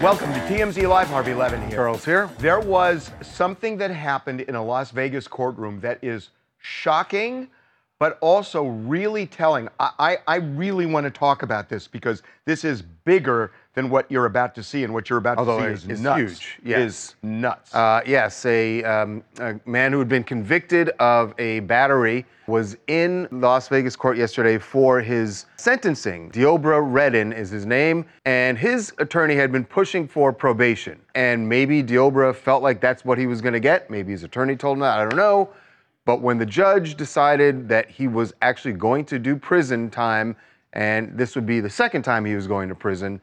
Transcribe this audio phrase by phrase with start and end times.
[0.00, 1.08] Welcome to TMZ Live.
[1.08, 1.70] Harvey Levin here.
[1.70, 2.30] Charles here.
[2.38, 7.48] There was something that happened in a Las Vegas courtroom that is shocking,
[7.98, 9.68] but also really telling.
[9.80, 14.10] I, I, I really want to talk about this because this is bigger than what
[14.10, 16.20] you're about to see, and what you're about Although to see is is nuts.
[16.20, 16.80] huge, yes.
[16.80, 17.74] Is nuts.
[17.74, 23.28] Uh, yes, a, um, a man who had been convicted of a battery was in
[23.30, 26.30] Las Vegas court yesterday for his sentencing.
[26.30, 30.98] Deobra Redden is his name, and his attorney had been pushing for probation.
[31.14, 33.90] And maybe Deobra felt like that's what he was going to get.
[33.90, 34.98] Maybe his attorney told him that.
[34.98, 35.50] I don't know.
[36.08, 40.36] But when the judge decided that he was actually going to do prison time,
[40.72, 43.20] and this would be the second time he was going to prison,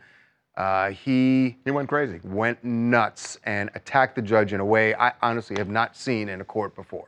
[0.56, 2.20] uh, he he went crazy.
[2.24, 6.42] went nuts and attacked the judge in a way I honestly have not seen in
[6.42, 7.08] a court before.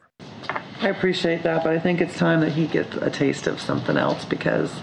[0.81, 3.97] I appreciate that, but I think it's time that he gets a taste of something
[3.97, 4.73] else because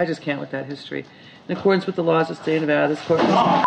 [0.00, 1.06] I just can't with that history.
[1.48, 3.20] In accordance with the laws of the state of Nevada, this court.
[3.20, 3.64] By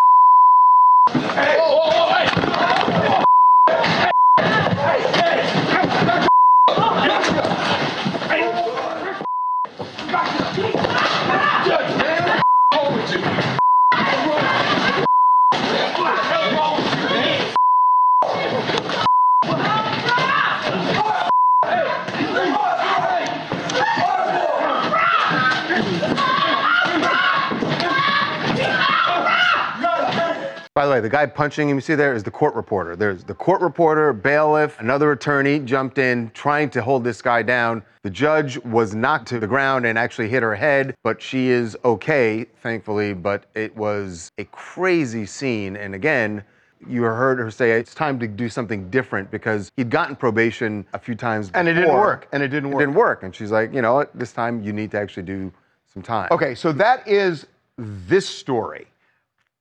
[31.07, 32.93] the guy punching him you see there is the court reporter.
[32.97, 37.81] There's the court reporter, bailiff, another attorney jumped in trying to hold this guy down.
[38.01, 41.77] The judge was knocked to the ground and actually hit her head, but she is
[41.85, 43.13] okay, thankfully.
[43.13, 45.77] But it was a crazy scene.
[45.77, 46.43] And again,
[46.85, 50.99] you heard her say it's time to do something different because he'd gotten probation a
[50.99, 52.81] few times And it didn't work, and it didn't It work.
[52.81, 53.23] didn't work.
[53.23, 54.11] And she's like, you know what?
[54.13, 55.53] This time you need to actually do
[55.93, 56.27] some time.
[56.31, 57.47] Okay, so that is
[57.77, 58.87] this story.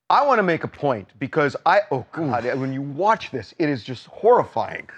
[0.08, 3.68] I want to make a point because I, oh God, when you watch this, it
[3.68, 4.88] is just horrifying.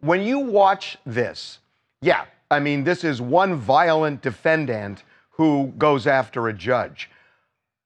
[0.00, 1.60] When you watch this,
[2.02, 7.10] yeah, I mean, this is one violent defendant who goes after a judge.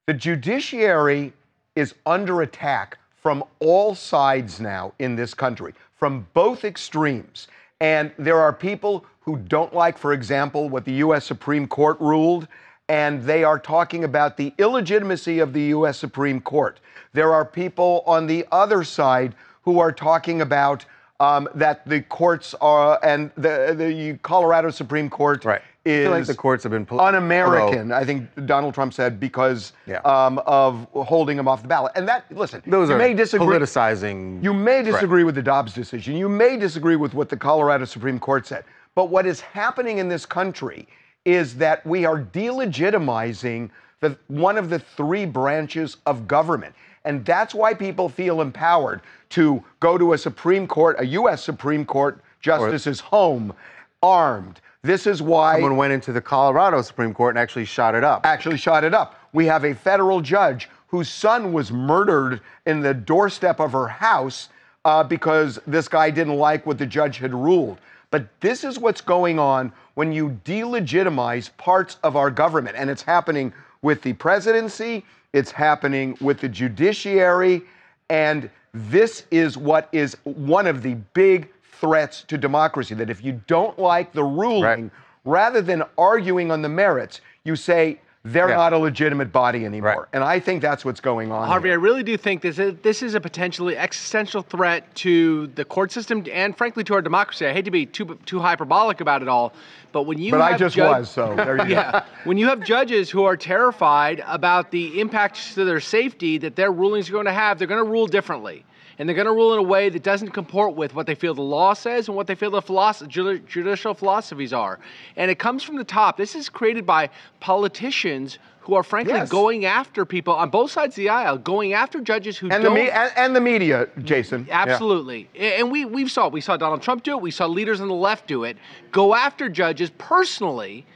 [0.06, 1.32] The judiciary
[1.76, 7.46] is under attack from all sides now in this country, from both extremes.
[7.80, 12.48] And there are people who don't like, for example, what the US Supreme Court ruled,
[12.88, 16.80] and they are talking about the illegitimacy of the US Supreme Court.
[17.12, 20.84] There are people on the other side who are talking about
[21.20, 25.62] um, that the courts are, and the, the Colorado Supreme Court Right.
[25.84, 27.90] Is feel like the courts have been pol- un-American.
[27.92, 29.98] I think Donald Trump said because Yeah.
[30.04, 31.92] um, of holding him off the ballot.
[31.96, 33.46] And that, listen, Those you are may disagree.
[33.48, 34.42] politicizing.
[34.44, 36.14] You may disagree with the Dobbs decision.
[36.16, 38.64] You may disagree with what the Colorado Supreme Court said.
[38.94, 40.86] But what is happening in this country
[41.24, 46.74] is that we are delegitimizing the, one of the three branches of government.
[47.04, 49.00] And that's why people feel empowered
[49.30, 51.42] to go to a Supreme Court, a U.S.
[51.42, 53.54] Supreme Court justice's home,
[54.02, 54.60] armed.
[54.82, 58.26] This is why Someone went into the Colorado Supreme Court and actually shot it up.
[58.26, 59.18] actually shot it up.
[59.32, 64.48] We have a federal judge whose son was murdered in the doorstep of her house
[64.84, 67.78] uh, because this guy didn't like what the judge had ruled.
[68.10, 72.76] But this is what's going on when you delegitimize parts of our government.
[72.78, 77.62] And it's happening with the presidency, it's happening with the judiciary,
[78.10, 81.48] and this is what is one of the big
[81.80, 84.90] threats to democracy that if you don't like the ruling, Right.
[85.24, 88.54] rather than arguing on the merits, you say they're Yeah.
[88.56, 89.88] not a legitimate body anymore.
[89.90, 89.98] Right.
[90.12, 91.48] And I think that's what's going on.
[91.48, 95.64] Harvey, I really do think this is, this is a potentially existential threat to the
[95.64, 97.46] court system and, frankly, to our democracy.
[97.46, 99.52] I hate to be too too hyperbolic about it all,
[99.90, 101.68] but when you but I just judge- was, so there you go.
[101.70, 106.54] yeah, when you have judges who are terrified about the impacts to their safety that
[106.54, 108.64] their rulings are going to have, they're going to rule differently.
[108.98, 111.34] And they're going to rule in a way that doesn't comport with what they feel
[111.34, 113.08] the law says and what they feel the philosoph-
[113.46, 114.78] judicial philosophies are.
[115.16, 116.16] And it comes from the top.
[116.16, 117.10] This is created by
[117.40, 119.28] politicians who are frankly Yes.
[119.28, 122.68] going after people on both sides of the aisle, going after judges who And the,
[122.68, 122.74] don't.
[122.76, 124.46] me- and, and the media, Jason.
[124.50, 125.28] Absolutely.
[125.34, 126.32] A- And we, we saw it.
[126.32, 127.20] We saw Donald Trump do it.
[127.22, 128.56] We saw leaders on the left do it.
[128.92, 130.86] Go after judges personally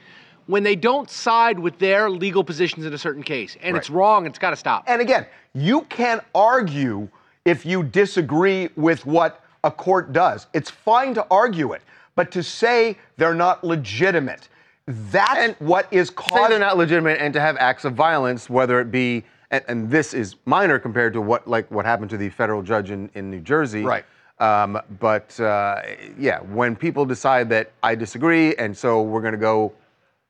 [0.46, 3.56] when they don't side with their legal positions in a certain case.
[3.60, 4.26] And it's wrong.
[4.26, 4.84] It's got to stop.
[4.87, 7.08] And again, you can't argue
[7.46, 10.48] if you disagree with what a court does.
[10.52, 11.82] It's fine to argue it,
[12.14, 14.48] but to say they're not legitimate,
[14.87, 18.81] that's And what is say they're not legitimate and to have acts of violence, whether
[18.81, 22.28] it be, and, and this is minor compared to what like what happened to the
[22.31, 23.82] federal judge in, in New Jersey.
[23.82, 24.04] Right.
[24.38, 25.82] Um, but uh,
[26.19, 29.72] yeah, when people decide that I disagree, and so we're going to go,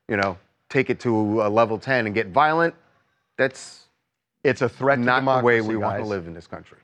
[0.08, 0.38] you know,
[0.68, 2.74] take it to a level 10 and get violent,
[3.36, 3.86] that's
[4.42, 6.78] it's a threat to not the way we want to live in this country.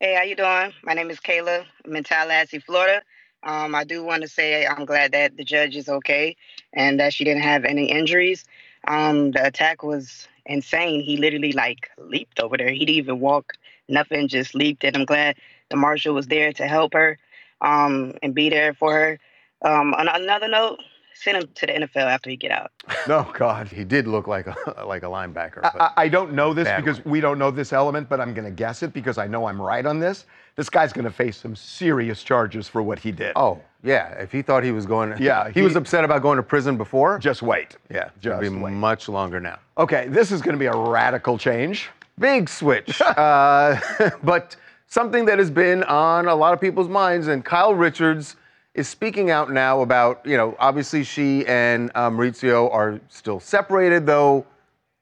[0.00, 0.72] Hey, how you doing?
[0.84, 1.64] My name is Kayla.
[1.84, 3.02] I'm in Tallahassee, Florida.
[3.42, 6.36] Um, I do want to say I'm glad that the judge is okay
[6.72, 8.44] and that she didn't have any injuries.
[8.86, 11.00] Um, the attack was insane.
[11.00, 12.70] He literally like leaped over there.
[12.70, 13.54] He didn't even walk,
[13.88, 14.84] nothing, just leaped.
[14.84, 15.34] And I'm glad
[15.68, 17.18] the marshal was there to help her
[17.60, 19.18] um, and be there for her.
[19.62, 20.78] Um, on another note,
[21.22, 22.70] send him to the NFL after he get out.
[23.06, 23.68] No, God.
[23.68, 24.54] He did look like a
[24.86, 25.60] like a linebacker.
[25.64, 27.12] I, I don't know this because one.
[27.12, 29.60] we don't know this element, but I'm going to guess it because I know I'm
[29.60, 30.26] right on this.
[30.56, 33.32] This guy's going to face some serious charges for what he did.
[33.36, 36.20] oh yeah, if he thought he was going, to, Yeah, he, he- was upset about
[36.20, 37.18] going to prison before.
[37.18, 37.76] Just wait.
[37.90, 38.72] yeah, just it'll be wait.
[38.72, 39.58] much longer now.
[39.78, 41.88] Okay, this is going to be a radical change.
[42.18, 43.00] Big switch.
[43.00, 43.78] uh,
[44.24, 44.56] but
[44.88, 48.34] something that has been on a lot of people's minds, and Kyle Richards
[48.74, 54.06] is speaking out now about, you know, obviously she and uh, Mauricio are still separated,
[54.06, 54.46] though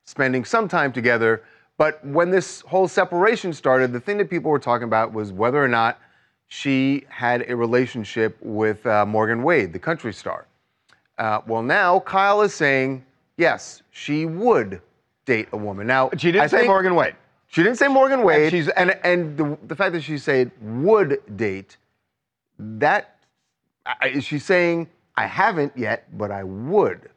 [0.05, 1.43] spending some time together.
[1.79, 5.63] But when this whole separation started, the thing that people were talking about was whether
[5.63, 5.99] or not
[6.49, 10.47] she had a relationship with uh, Morgan Wade, the country star.
[11.19, 13.05] Uh, well, now Kyle is saying,
[13.37, 14.81] yes, she would
[15.27, 15.87] date a woman.
[15.87, 17.17] Now, She didn't I say think- Morgan Wade.
[17.49, 18.53] she didn't say Morgan Wade.
[18.53, 21.77] she's- and and the, the fact that she said would date,
[22.59, 23.16] that
[24.01, 27.09] I- is she saying I haven't yet, but I would.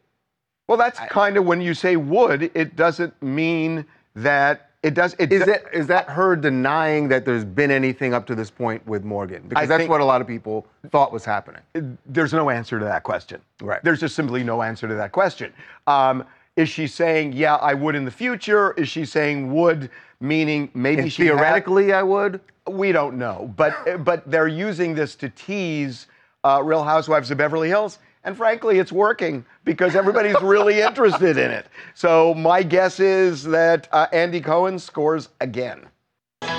[0.68, 3.86] Well, that's kind of when you say would, it doesn't mean
[4.16, 5.16] that it does.
[5.19, 8.50] It Is do- that is that her denying that there's been anything up to this
[8.51, 9.44] point with Morgan?
[9.50, 11.62] Because I that's what a lot of people thought was happening.
[12.06, 13.42] There's no answer to that question.
[13.62, 13.83] Right.
[13.83, 15.51] There's just simply no answer to that question.
[15.88, 16.24] Um,
[16.56, 18.74] is she saying, yeah, I would in the future?
[18.74, 19.89] Is she saying would,
[20.21, 22.39] meaning maybe And she had- theoretically, I would.
[22.69, 26.07] we don't know, but but they're using this to tease
[26.44, 31.51] uh, Real Housewives of Beverly Hills, and frankly, it's working because everybody's really interested in
[31.51, 31.65] it.
[31.95, 35.86] So my guess is that uh, Andy Cohen scores again.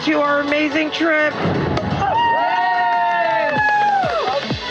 [0.04, 1.34] to our amazing trip.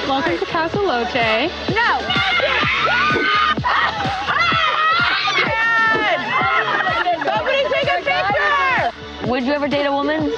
[0.07, 1.49] Welcome to Casa Loche.
[1.69, 1.99] No.
[7.23, 9.27] Somebody take a picture!
[9.29, 10.29] Would you ever date a woman?
[10.29, 10.33] No.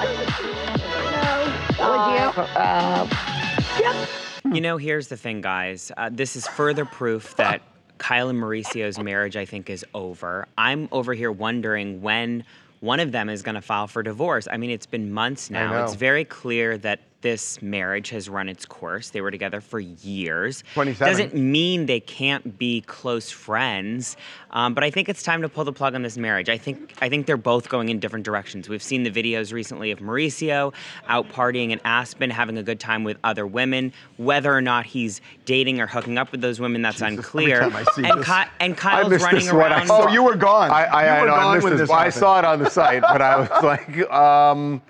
[1.79, 4.10] Would you
[4.59, 5.91] know, here's the thing, guys.
[5.95, 7.61] Uh, this is further proof that
[7.99, 10.47] Kyle and Mauricio's marriage, I think, is over.
[10.57, 12.43] I'm over here wondering when
[12.81, 14.47] one of them is going to file for divorce.
[14.51, 15.71] I mean, it's been months now.
[15.71, 15.83] know.
[15.83, 19.09] It's very clear that this marriage has run its course.
[19.11, 20.63] They were together for years.
[20.73, 21.07] 27.
[21.11, 24.17] Doesn't mean they can't be close friends,
[24.51, 26.49] um, but I think it's time to pull the plug on this marriage.
[26.49, 28.67] I think I think they're both going in different directions.
[28.69, 30.73] We've seen the videos recently of Mauricio
[31.07, 33.93] out partying in Aspen, having a good time with other women.
[34.17, 37.59] Whether or not he's dating or hooking up with those women, that's unclear.
[37.61, 39.71] time I see and, this- Ky- and Kyle's running this one.
[39.71, 39.87] Around.
[39.87, 40.71] saw- Oh, you were gone.
[40.71, 41.81] I, I, you I were know, I missed when this.
[41.81, 44.81] this I saw it on the site, but I was like, um,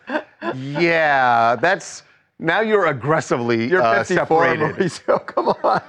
[0.56, 2.04] yeah, that's
[2.42, 4.76] now you're aggressively You're uh, 54, separated.
[4.76, 5.26] Mauricio.
[5.34, 5.82] Come on.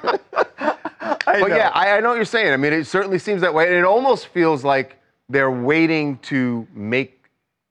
[1.27, 1.57] I But know.
[1.57, 2.53] yeah, I, I know what you're saying.
[2.53, 6.67] I mean, it certainly seems that way, and it almost feels like they're waiting to
[6.75, 7.19] make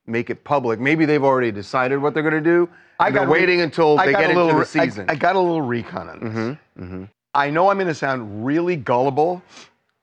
[0.08, 0.80] make it public.
[0.80, 2.68] Maybe they've already decided what they're going to do.
[3.00, 5.06] they're re- waiting until I they get a little into the season.
[5.10, 7.08] I, got a little recon on this.
[7.34, 9.42] I know I'm going to sound really gullible,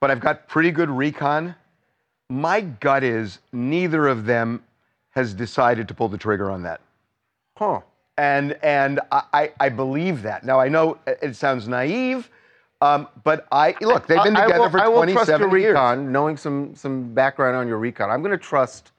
[0.00, 1.54] but I've got pretty good recon.
[2.30, 4.62] My gut is neither of them
[5.10, 6.80] has decided to pull the trigger on that.
[7.56, 7.80] huh.
[8.18, 10.44] And and I, I believe that.
[10.44, 12.28] Now I know it sounds naive,
[12.82, 15.72] um, but I look they've been together will- for I will trust your 27 years.
[15.72, 18.10] recon, knowing some some background on your recon.
[18.10, 18.90] I'm going to trust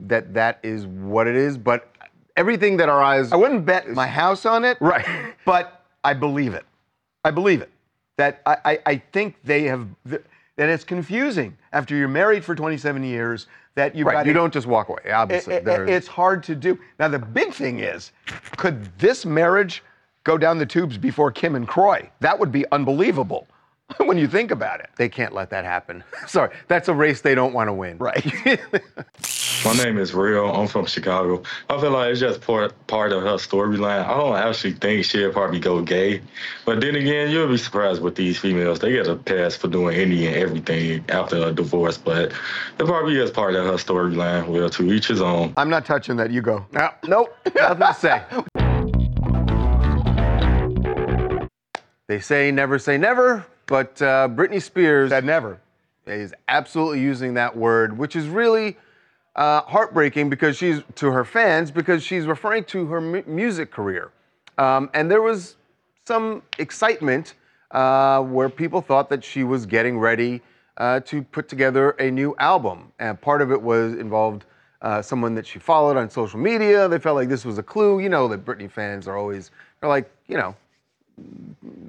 [0.00, 1.58] that that is what it is.
[1.58, 1.94] But
[2.36, 5.06] everything that our eyes I wouldn't bet my house on it, right.
[5.44, 6.64] but I believe it.
[7.22, 7.70] I believe it.
[8.16, 9.86] That I, I, I think they have.
[10.60, 14.34] And it's confusing after you're married for 27 years that you've Right, got you a-
[14.34, 15.54] don't just walk away, obviously.
[15.54, 16.78] it- it- it's hard to do.
[16.98, 18.12] Now, the big thing is,
[18.58, 19.82] could this marriage
[20.24, 22.10] go down the tubes before Kim and Kroy?
[22.20, 23.48] That would be unbelievable
[23.98, 24.90] when you think about it.
[24.96, 26.02] They can't let that happen.
[26.26, 27.98] Sorry, that's a race they don't want to win.
[27.98, 28.24] Right.
[29.64, 30.50] My name is Real.
[30.50, 31.42] I'm from Chicago.
[31.68, 34.04] I feel like it's just part part of her storyline.
[34.04, 36.22] I don't actually think she'll probably go gay,
[36.64, 38.78] but then again, you'll be surprised with these females.
[38.78, 43.18] They get a pass for doing any and everything after a divorce, but it probably
[43.18, 44.48] is part of her storyline.
[44.48, 45.52] Well, to each his own.
[45.56, 46.30] I'm not touching that.
[46.30, 46.64] You go.
[46.72, 48.22] No, nope, nothing to say.
[52.10, 55.60] They say never say never, but uh, Britney Spears Said never.
[56.04, 58.76] is absolutely using that word, which is really
[59.36, 64.10] uh, heartbreaking because she's to her fans because she's referring to her mu- music career,
[64.58, 65.56] um, and there was
[66.04, 67.34] some excitement
[67.70, 70.42] uh, where people thought that she was getting ready
[70.78, 74.44] uh, to put together a new album, and part of it was involved.
[74.82, 76.88] Uh, someone that she followed on social media.
[76.88, 78.00] They felt like this was a clue.
[78.00, 80.56] You know that Britney fans are always, they're like, you know,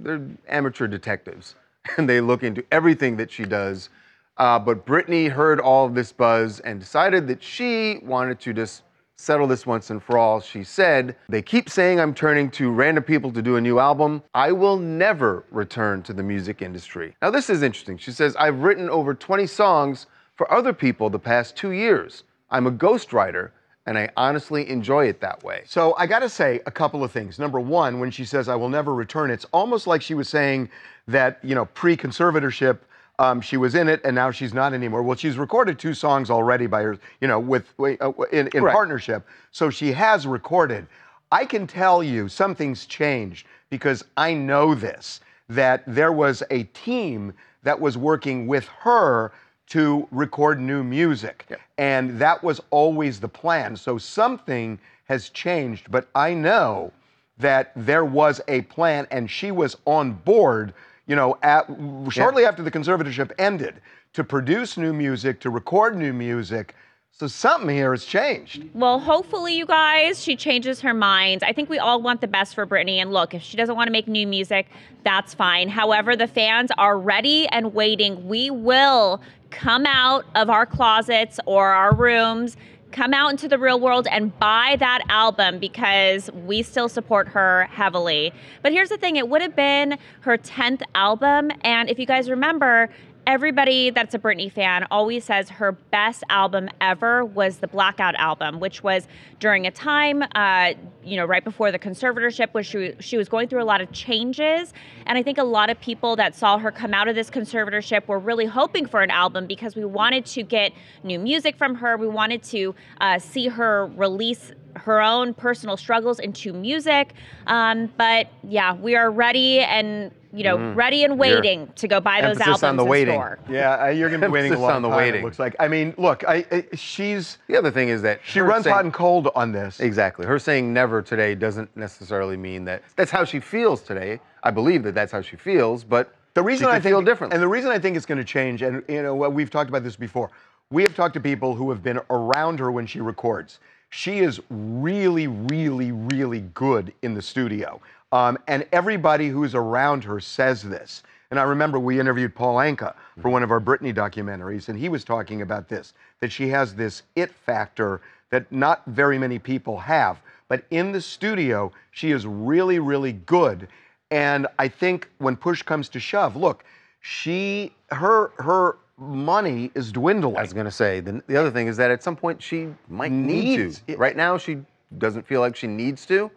[0.04, 1.56] they're amateur detectives
[1.98, 3.90] and they look into everything that she does.
[4.38, 8.84] Uh, but Britney heard all of this buzz and decided that she wanted to just
[9.16, 10.40] settle this once and for all.
[10.40, 14.24] She said, They keep saying I'm turning to random people to do a new album.
[14.34, 17.16] I will never return to the music industry.
[17.22, 17.98] Now, this is interesting.
[17.98, 22.24] She says, I've written over 20 songs for other people the past two years.
[22.50, 23.52] I'm a ghostwriter.
[23.88, 25.64] And I honestly enjoy it that way.
[25.66, 27.40] So I got to say a couple of things.
[27.40, 30.70] Number one, when she says I will never return, it's almost like she was saying
[31.08, 32.80] that you know pre-conservatorship.
[33.20, 35.04] Um, she was in it and now she's not anymore.
[35.04, 38.74] Well, she's recorded two songs already by her, you know, with uh, in, in Right.
[38.74, 39.28] partnership.
[39.52, 40.88] So she has recorded.
[41.32, 47.34] I can tell you something's changed because I know this that there was a team
[47.64, 49.32] that was working with her
[49.72, 51.46] to record new music.
[51.78, 53.78] And that was always the plan.
[53.78, 56.92] So something has changed, but I know
[57.38, 60.74] that there was a plan and she was on board,
[61.08, 61.68] you know, at,
[62.10, 63.76] shortly after the conservatorship ended
[64.12, 66.76] to produce new music, to record new music.
[67.14, 68.66] So something here has changed.
[68.74, 71.44] Well, hopefully, you guys, she changes her mind.
[71.44, 72.98] I think we all want the best for Britney.
[72.98, 74.68] And look, if she doesn't want to make new music,
[75.04, 75.70] that's fine.
[75.70, 78.28] However, the fans are ready and waiting.
[78.28, 79.22] We will
[79.52, 82.58] come out of our closets or our rooms,
[82.92, 87.66] come out into the real world and buy that album because we still support her
[87.66, 88.34] heavily.
[88.64, 91.52] But here's the thing it would have been her 10th album.
[91.62, 92.90] And if you guys remember,
[93.28, 98.60] everybody that's a Britney fan always says her best album ever was the Blackout album,
[98.60, 99.08] which was
[99.40, 100.74] during a time, uh,
[101.04, 103.92] you know, right before the conservatorship, where she she was going through a lot of
[103.92, 104.74] changes,
[105.06, 108.08] and I think a lot of people that saw her come out of this conservatorship
[108.08, 110.74] were really hoping for an album because we wanted to get
[111.04, 111.98] new music from her.
[111.98, 117.14] We wanted to uh, see her release her own personal struggles into music.
[117.48, 120.76] Um, but yeah, we are ready and you know Mhm.
[120.76, 123.14] ready and You're- waiting to go buy those albums on the in waiting.
[123.16, 123.40] store.
[123.50, 125.22] Yeah, uh, you're going to be waiting a long on the time, waiting.
[125.22, 125.56] It looks like.
[125.60, 128.86] I mean, look, I, I she's The other thing is that she runs saying- hot
[128.86, 129.80] and cold on this.
[129.80, 130.26] Exactly.
[130.26, 134.20] Her saying never today doesn't necessarily mean that that's how she feels today.
[134.44, 137.02] I believe that that's how she feels, but The reason she I could think feel
[137.02, 137.36] differently.
[137.36, 139.84] and the reason I think it's going to change, and you know, we've talked about
[139.84, 140.30] this before.
[140.70, 143.60] We have talked to people who have been around her when she records.
[143.90, 147.82] She is really, really, really good in the studio,
[148.12, 151.04] um, and everybody who's around her says this.
[151.30, 154.90] And I remember we interviewed Paul Anka for one of our Britney documentaries, and he
[154.90, 159.78] was talking about this that she has this it factor that not very many people
[159.78, 160.18] have.
[160.50, 163.70] But in the studio, she is really, really good.
[164.12, 166.66] And I think when push comes to shove, look,
[167.00, 170.38] she her her money is dwindling.
[170.38, 172.68] I was going to say the, the other thing is that at some point she
[172.90, 173.94] might need to.
[173.94, 173.98] it.
[173.98, 174.60] Right now she
[174.98, 176.30] doesn't feel like she needs to,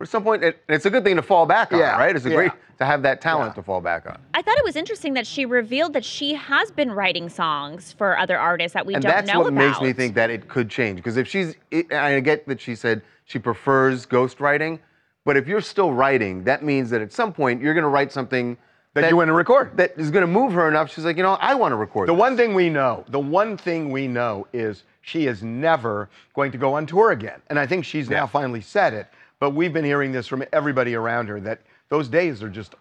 [0.00, 2.16] but at some point it, it's a good thing to fall back on, Yeah, right?
[2.16, 2.34] It's a yeah.
[2.34, 3.54] great to have that talent Yeah.
[3.56, 4.18] to fall back on.
[4.32, 8.16] I thought it was interesting that she revealed that she has been writing songs for
[8.16, 9.26] other artists that we and don't know about.
[9.26, 10.96] that's what makes me think that it could change.
[10.96, 14.78] Because if she's, it, I get that she said she prefers ghostwriting,
[15.26, 18.10] but if you're still writing, that means that at some point you're going to write
[18.10, 18.56] something
[18.94, 19.76] That you want to record.
[19.76, 20.90] that is going to move her enough.
[20.90, 22.08] She's like, you know, I want to record.
[22.08, 22.18] The this.
[22.20, 26.58] one thing we know, the one thing we know is she is never going to
[26.58, 27.42] go on tour again.
[27.48, 29.06] And I think she's now finally said it.
[29.40, 32.74] But we've been hearing this from everybody around her that those days are just,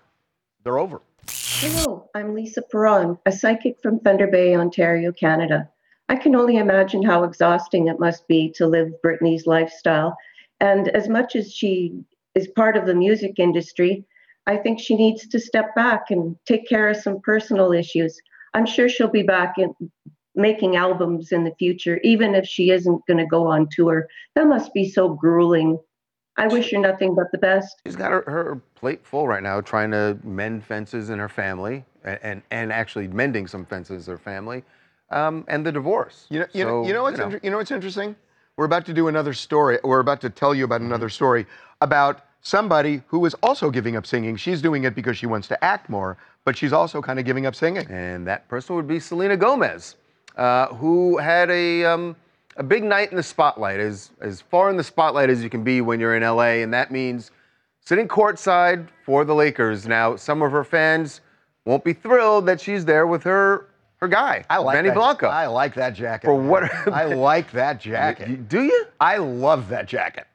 [0.63, 1.01] they're over.
[1.29, 5.69] Hello, I'm Lisa Perron, a psychic from Thunder Bay, Ontario, Canada.
[6.09, 10.17] I can only imagine how exhausting it must be to live Britney's lifestyle.
[10.59, 12.03] And as much as she
[12.35, 14.03] is part of the music industry,
[14.45, 18.19] I think she needs to step back and take care of some personal issues.
[18.53, 19.73] I'm sure she'll be back in
[20.35, 24.07] making albums in the future, even if she isn't going to go on tour.
[24.35, 25.79] That must be so grueling.
[26.39, 27.81] I wish you nothing but the best.
[27.86, 31.86] She's got her, her plate full right now, trying to mend fences in her family,
[32.03, 34.63] and and, and actually mending some fences in her family,
[35.12, 36.27] um, and the divorce.
[36.29, 37.25] You know, you, know, you know what's you know.
[37.27, 38.15] inter- you know what's interesting?
[38.58, 39.79] We're about to do another story.
[39.84, 40.88] We're about to tell you about Mm-hmm.
[40.93, 41.46] another story
[41.81, 44.36] about somebody who is also giving up singing.
[44.38, 47.46] She's doing it because she wants to act more, but she's also kind of giving
[47.46, 47.86] up singing.
[47.89, 49.96] And that person would be Selena Gomez,
[50.38, 52.15] uh, who had a, um,
[52.59, 55.63] a big night in the spotlight, as, as far in the spotlight as you can
[55.63, 57.31] be when you're in LA, and that means
[57.79, 59.87] sitting courtside for the Lakers.
[59.87, 61.21] Now, some of her fans
[61.65, 63.65] won't be thrilled that she's there with her
[63.99, 65.27] her guy, I like Benny that, Blanco.
[65.27, 66.27] I like that jacket.
[66.27, 68.47] For what- I like that jacket.
[68.47, 68.85] Do you?
[68.99, 70.25] I love that jacket.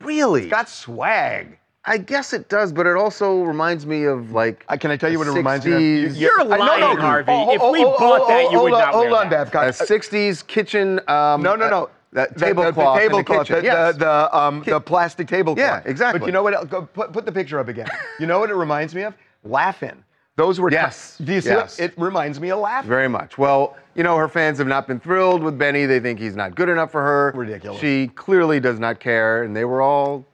[0.00, 0.42] Really?
[0.42, 1.58] It's got swag.
[1.88, 4.64] I guess it does, but it also reminds me of like.
[4.68, 5.80] I, can I tell you what it reminds me of?
[5.80, 7.30] You- You're I- no, lying, no, Harvey.
[7.32, 9.30] oh, if oh, we oh, bought oh, that, you would on, not Hold wear on,
[9.30, 9.52] that.
[9.52, 9.80] Babcock.
[9.80, 10.98] a 60s kitchen.
[11.08, 11.84] Um, No, no, no.
[11.84, 12.96] uh, that The- the- tablecloth.
[12.96, 13.46] The, the tablecloth.
[13.46, 13.60] kitchen.
[13.60, 13.94] The, yes.
[13.94, 15.58] the, the, um, the plastic tablecloth.
[15.58, 16.18] Yeah, exactly.
[16.18, 16.54] But you know what?
[16.54, 17.88] else- Go, put, put the picture up again.
[18.18, 19.14] You know what it reminds me of?
[19.44, 20.02] Laughing.
[20.36, 20.70] Those were.
[20.70, 21.78] Yes, Do you see yes.
[21.78, 21.92] It?
[21.92, 22.88] it reminds me of laughing.
[22.88, 23.38] Very much.
[23.38, 25.86] Well, you know, her fans have not been thrilled with Benny.
[25.86, 27.32] They think he's not good enough for her.
[27.34, 27.80] Ridiculous.
[27.80, 30.26] She clearly does not care, and they were all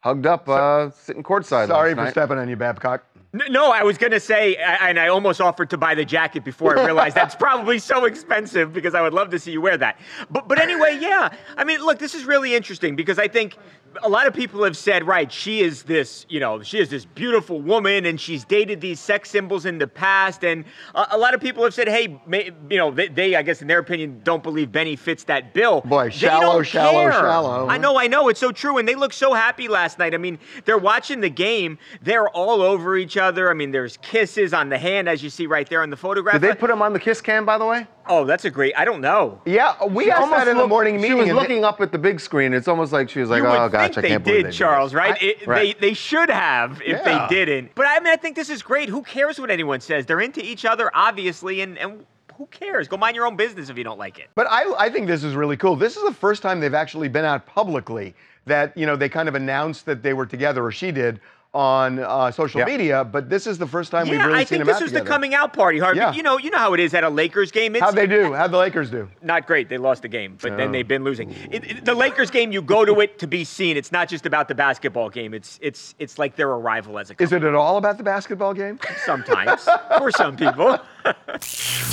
[0.00, 1.68] hugged up, uh, sitting courtside.
[1.68, 2.10] Sorry last for night.
[2.10, 3.04] stepping on you, Babcock.
[3.50, 6.84] No, I was gonna say, and I almost offered to buy the jacket before I
[6.86, 10.00] realized that's probably so expensive because I would love to see you wear that.
[10.30, 11.28] But but anyway, yeah.
[11.56, 13.58] I mean, look, this is really interesting because I think
[14.02, 17.04] a lot of people have said, right, she is this, you know, she is this
[17.04, 20.64] beautiful woman and she's dated these sex symbols in the past, and
[20.94, 23.62] a, a lot of people have said, hey, may, you know, they, they, I guess
[23.62, 25.80] in their opinion, don't believe Benny fits that bill.
[25.82, 27.12] Boy, shallow, shallow, care.
[27.12, 27.68] shallow.
[27.68, 30.14] I know, I know, it's so true, and they look so happy last night.
[30.14, 33.50] I mean, they're watching the game, they're all over each other.
[33.50, 36.40] I mean, there's kisses on the hand, as you see right there in the photograph.
[36.40, 37.86] Did they put him on the kiss cam, by the way?
[38.08, 38.72] Oh, that's a great.
[38.76, 39.40] I don't know.
[39.44, 41.10] Yeah, we She asked almost that in the looked- morning meeting.
[41.10, 42.52] She was looking up at the big screen.
[42.54, 44.56] It's almost like she was like, you "Oh gosh, I they can't believe did, they
[44.56, 45.14] Charles, this." right?
[45.20, 45.80] I- It- right.
[45.80, 47.26] They they should have if Yeah.
[47.28, 47.74] they didn't.
[47.74, 48.88] But I mean, I think this is great.
[48.88, 50.06] Who cares what anyone says?
[50.06, 52.04] They're into each other, obviously, and and
[52.36, 52.86] who cares?
[52.86, 54.28] Go mind your own business if you don't like it.
[54.36, 55.74] But I, I think this is really cool.
[55.74, 58.14] This is the first time they've actually been out publicly
[58.46, 61.20] that you know they kind of announced that they were together, or she did
[61.58, 62.66] on uh, social Yeah.
[63.02, 64.82] mean But this is the first time we've yeah, really I seen think this out
[64.82, 65.04] was together.
[65.04, 65.98] the coming out party, Harvey.
[65.98, 66.12] Yeah.
[66.12, 67.74] You know, you know how it is at a Lakers game.
[67.74, 68.32] How'd they do?
[68.32, 69.08] How'd the Lakers do?
[69.22, 69.68] not great.
[69.68, 70.72] They lost the game, but then Oh.
[70.72, 71.30] they've been losing.
[71.50, 73.76] It, it- the Lakers game, you go to it to be seen.
[73.76, 75.34] It's not just about the basketball game.
[75.34, 78.54] It's it's it's like their arrival as a Is it at all about the basketball
[78.54, 78.78] game?
[79.04, 79.68] sometimes
[79.98, 80.78] for some people.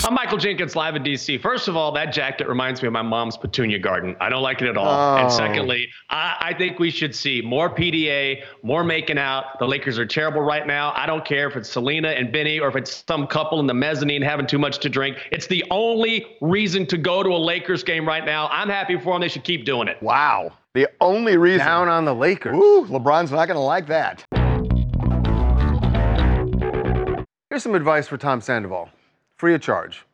[0.06, 1.42] I'm Michael Jenkins, live in DC.
[1.42, 4.16] First of all, that jacket reminds me of my mom's petunia garden.
[4.20, 4.86] I don't like it at all.
[4.86, 5.18] Oh.
[5.18, 9.58] And secondly, I, I think we should see more PDA, more making out.
[9.58, 10.94] The Lakers are terrible right now.
[10.96, 13.74] I don't care if it's Selena and Benny or if it's some couple in the
[13.74, 15.18] mezzanine having too much to drink.
[15.32, 18.48] It's the only reason to go to a Lakers game right now.
[18.52, 19.22] I'm happy for them.
[19.22, 20.00] They should keep doing it.
[20.04, 20.52] Wow.
[20.76, 21.66] The only reason.
[21.66, 22.56] Down on the Lakers.
[22.56, 24.24] Ooh, LeBron's not going to like that.
[27.50, 28.90] Here's some advice for Tom Sandoval.
[29.38, 30.06] Free of charge.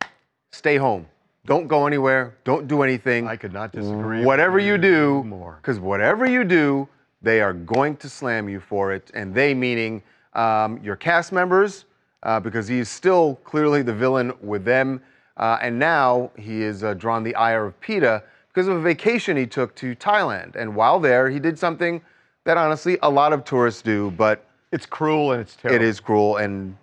[0.52, 1.06] Stay home.
[1.46, 2.36] Don't go anywhere.
[2.44, 3.28] Don't do anything.
[3.28, 4.24] I could not disagree.
[4.24, 5.58] Whatever with you do, more.
[5.62, 6.88] because whatever you do,
[7.22, 9.12] they are going to slam you for it.
[9.14, 10.04] And they meaning
[10.34, 11.86] um, your cast members,
[12.24, 15.02] uh, because he is still clearly the villain with them.
[15.38, 19.38] Uh, and now he has uh, drawn the ire of PETA because of a vacation
[19.38, 20.56] he took to Thailand.
[20.56, 22.02] And while there, he did something
[22.44, 25.76] that honestly a lot of tourists do, but It's cruel and it's terrible.
[25.84, 26.76] it is cruel, and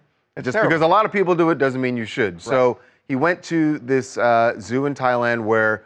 [0.44, 0.70] just terrible.
[0.70, 2.40] because a lot of people do it doesn't mean you should.
[2.40, 5.84] So he went to this uh, zoo in Thailand where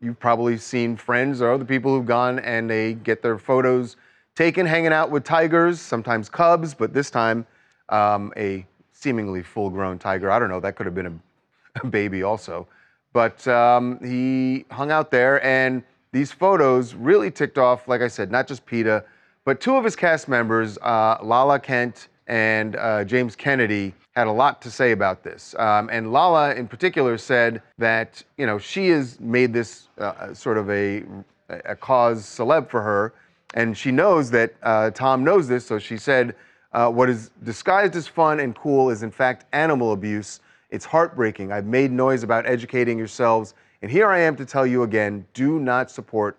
[0.00, 3.96] you've probably seen friends or other people who've gone and they get their photos
[4.34, 7.46] taken hanging out with tigers, sometimes cubs, but this time
[7.90, 10.30] um, a seemingly full-grown tiger.
[10.30, 10.60] I don't know.
[10.60, 12.66] That could have been a, a baby also.
[13.12, 18.30] But um, he hung out there, and these photos really ticked off, like I said,
[18.30, 19.04] not just PETA,
[19.44, 24.32] but two of his cast members, uh, Lala Kent and uh, James Kennedy, had a
[24.32, 25.54] lot to say about this.
[25.58, 30.58] Um, and Lala, in particular, said that you know she has made this uh, sort
[30.58, 31.02] of a,
[31.48, 33.14] a cause celeb for her,
[33.54, 35.66] and she knows that uh, Tom knows this.
[35.66, 36.34] So she said,
[36.72, 41.52] uh, "What is disguised as fun and cool is in fact animal abuse." It's heartbreaking.
[41.52, 45.58] I've made noise about educating yourselves, and here I am to tell you again do
[45.58, 46.38] not support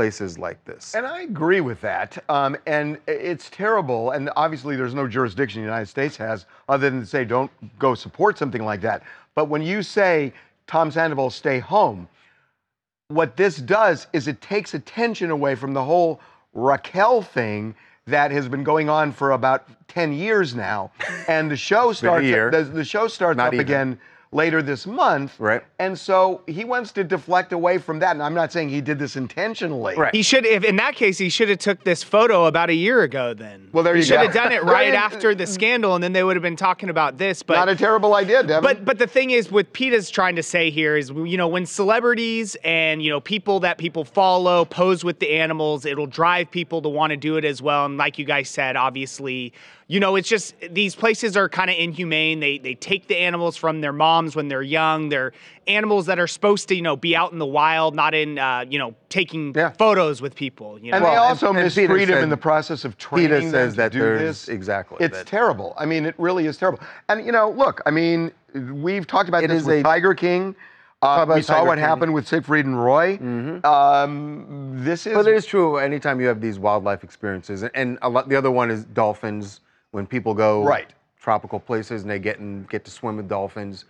[0.00, 0.94] places like this.
[0.94, 2.24] And I agree with that.
[2.30, 4.12] Um, and it's terrible.
[4.12, 7.94] And obviously, there's no jurisdiction the United States has other than to say, don't go
[7.94, 9.02] support something like that.
[9.34, 10.32] But when you say,
[10.66, 12.08] Tom Sandoval, stay home,
[13.08, 16.18] what this does is it takes attention away from the whole
[16.54, 17.74] Raquel thing
[18.06, 20.92] that has been going on for about 10 years now.
[21.28, 22.24] And the show starts.
[22.26, 23.66] The, the show starts Not up even.
[23.66, 23.98] again
[24.32, 25.34] later this month.
[25.40, 25.62] Right.
[25.80, 28.12] And so he wants to deflect away from that.
[28.12, 29.96] And I'm not saying he did this intentionally.
[29.96, 30.14] Right.
[30.14, 33.02] He should, if in that case, he should have took this photo about a year
[33.02, 33.34] ago.
[33.34, 33.68] Then.
[33.72, 34.26] Well, there he you should go.
[34.26, 37.18] have done it right after the scandal, and then they would have been talking about
[37.18, 37.42] this.
[37.42, 38.62] But Not a terrible idea, Devin.
[38.62, 41.66] But but the thing is, what PETA's trying to say here is, you know, when
[41.66, 46.82] celebrities and you know people that people follow pose with the animals, it'll drive people
[46.82, 47.86] to want to do it as well.
[47.86, 49.52] And like you guys said, obviously,
[49.88, 52.38] you know, it's just these places are kind of inhumane.
[52.38, 55.08] They they take the animals from their moms when they're young.
[55.08, 55.32] They're
[55.66, 58.64] animals that are supposed to, you know, be out in the wild, not in, uh,
[58.68, 60.78] you know, taking photos with people.
[60.80, 63.28] You know, And they also and- and mistreat Peter him in the process of training
[63.30, 64.48] Peter them says to that do there's- this.
[64.48, 65.74] exactly, It's that- terrible.
[65.78, 66.80] I mean, it really is terrible.
[67.08, 70.14] And you know, look, I mean, we've talked about It this is with a- Tiger
[70.14, 70.54] King.
[71.02, 71.70] Uh, about we saw what King.
[71.76, 71.88] Mm-hmm.
[71.88, 73.18] happened with Siegfried and Roy.
[73.64, 75.14] Um, this is.
[75.14, 75.78] But it is true.
[75.78, 79.60] Anytime you have these wildlife experiences, and a lot, the other one is dolphins.
[79.92, 80.92] When people go Right.
[81.20, 83.86] tropical places and they get and get to swim with dolphins,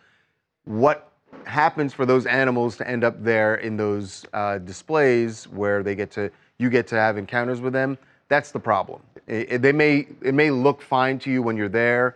[0.70, 1.10] what
[1.44, 6.10] happens for those animals to end up there in those uh, displays where they get
[6.12, 7.98] to you get to have encounters with them?
[8.28, 9.00] That's the problem.
[9.26, 12.14] It- it- they may it may look fine to you when you're there,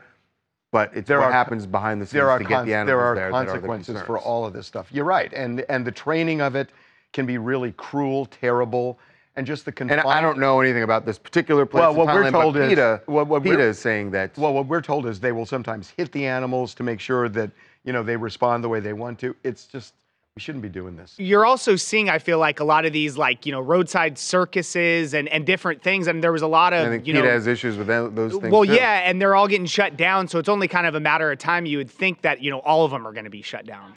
[0.70, 2.86] but it's There what are- happens behind the scenes there are to get the animals
[2.86, 4.86] there are there that are the consequences for all of this stuff.
[4.92, 6.70] You're right, and and the training of it
[7.12, 8.98] can be really cruel, terrible,
[9.36, 10.08] and just the And confinement.
[10.08, 13.26] I don't know anything about this particular place Well, what we're told is PETA, what,
[13.26, 16.26] what PETA is saying that Well, what we're told is they will sometimes hit the
[16.26, 17.50] animals to make sure that
[17.84, 19.36] you know they respond the way they want to.
[19.44, 19.94] It's just
[20.36, 21.14] we shouldn't be doing this.
[21.16, 25.14] you're also seeing, I feel like, a lot of these like you know roadside circuses
[25.14, 26.06] and and different things.
[26.08, 27.30] And there was a lot of I think you PETA know.
[27.32, 28.50] has issues with tho- those things.
[28.50, 28.74] well, too.
[28.74, 31.38] yeah, and they're all getting shut down, so it's only kind of a matter of
[31.38, 31.66] time.
[31.66, 33.94] You would think that you know all of them are going to be shut down.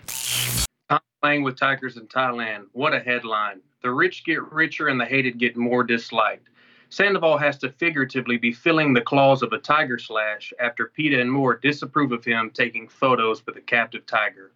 [1.23, 2.65] Playing with tigers in Thailand.
[2.73, 3.59] What a headline.
[3.81, 6.47] The rich get richer and the hated get more disliked.
[6.89, 11.31] Sandoval has to figuratively be filling the claws of a tiger slash after PETA and
[11.31, 14.51] Moore disapprove of him taking photos with a captive tiger.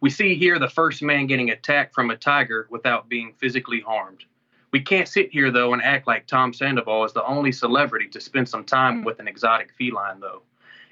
[0.00, 4.24] We see here the first man getting attacked from a tiger without being physically harmed.
[4.72, 8.20] We can't sit here, though, and act like Tom Sandoval is the only celebrity to
[8.20, 9.04] spend some time hmm.
[9.04, 10.42] with an exotic feline, though.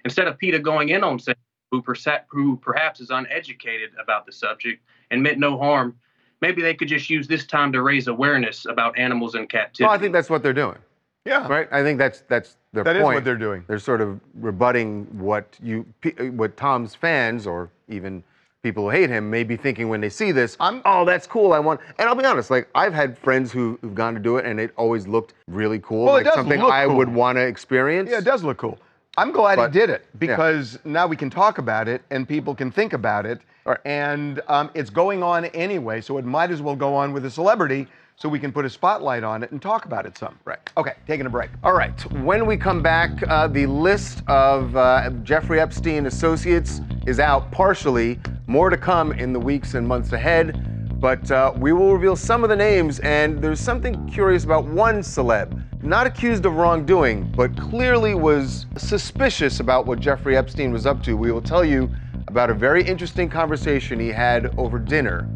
[0.04, 1.82] Instead of PETA going in on Sandoval, who,
[2.28, 5.98] who perhaps is uneducated about the subject and meant no harm,
[6.40, 9.84] maybe they could just use this time to raise awareness about animals in captivity.
[9.84, 10.78] Well, I think that's what they're doing.
[11.24, 11.48] Yeah.
[11.48, 11.68] Right.
[11.72, 13.06] I think that's that's their That is point.
[13.06, 13.64] That is what they're doing.
[13.66, 15.84] They're sort of rebutting what you,
[16.34, 18.22] what Tom's fans or even
[18.62, 20.56] people who hate him may be thinking when they see this.
[20.60, 21.52] I'm, oh, that's cool.
[21.52, 21.80] I want.
[21.98, 22.50] And I'll be honest.
[22.50, 25.80] Like I've had friends who, who've gone to do it, and it always looked really
[25.80, 26.04] cool.
[26.04, 26.96] Well, it like does something look I cool.
[26.96, 28.10] would want to experience.
[28.10, 28.78] Yeah, it does look cool.
[29.16, 30.18] I'm glad But- he did it yeah.
[30.18, 33.40] because now we can talk about it and people can think about it.
[33.84, 37.30] And um, it's going on anyway, so it might as well go on with a
[37.30, 40.38] celebrity so we can put a spotlight on it and talk about it some.
[40.44, 40.58] Right.
[40.76, 41.50] Okay, taking a break.
[41.64, 42.12] All right.
[42.12, 48.20] When we come back, uh, the list of uh, Jeffrey Epstein associates is out partially.
[48.46, 51.00] More to come in the weeks and months ahead.
[51.00, 55.00] But uh, we will reveal some of the names, and there's something curious about one
[55.00, 61.02] celeb, not accused of wrongdoing, but clearly was suspicious about what Jeffrey Epstein was up
[61.04, 61.16] to.
[61.16, 61.90] We will tell you
[62.28, 65.28] about a very interesting conversation he had over dinner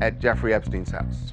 [0.00, 1.32] at Jeffrey Epstein's house.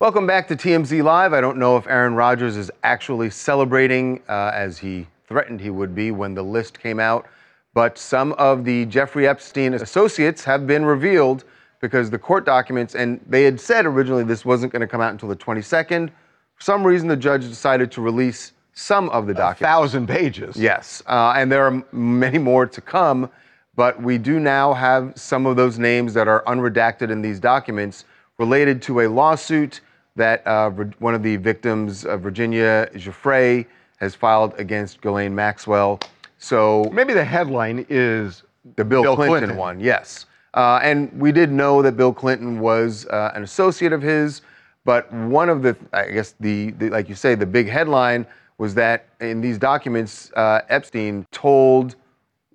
[0.00, 1.34] Welcome back to TMZ Live.
[1.34, 5.94] I don't know if Aaron Rodgers is actually celebrating uh, as he threatened he would
[5.94, 7.26] be when the list came out,
[7.74, 11.44] but some of the Jeffrey Epstein associates have been revealed
[11.82, 15.10] because the court documents, and they had said originally this wasn't going to come out
[15.10, 16.08] until the 22nd.
[16.54, 19.60] For some reason, the judge decided to release some of the documents.
[19.60, 20.56] thousand pages.
[20.56, 23.28] Yes, uh, and there are many more to come,
[23.76, 28.06] but we do now have some of those names that are unredacted in these documents
[28.38, 29.82] related to a lawsuit
[30.16, 33.66] that uh, one of the victims, uh, Virginia Giuffre,
[33.98, 36.00] has filed against Ghislaine Maxwell.
[36.38, 38.42] So maybe the headline is
[38.76, 39.56] the Bill, Bill Clinton, Clinton.
[39.56, 40.26] one, yes.
[40.54, 44.42] Uh, and we did know that Bill Clinton was uh, an associate of his,
[44.84, 48.26] but one of the, I guess the, the like you say, the big headline
[48.58, 51.96] was that in these documents, uh, Epstein told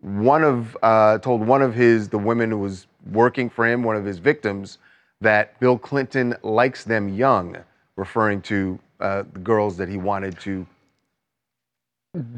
[0.02, 3.96] one of uh, told one of his the women who was working for him, one
[3.96, 4.78] of his victims,
[5.26, 7.58] that Bill Clinton likes them young,
[7.98, 10.66] referring to uh, the girls that he wanted to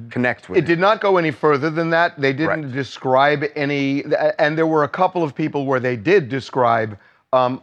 [0.10, 2.20] connect with It did not go any further than that.
[2.20, 4.04] They didn't describe any,
[4.40, 6.98] and there were a couple of people where they did describe
[7.34, 7.62] um,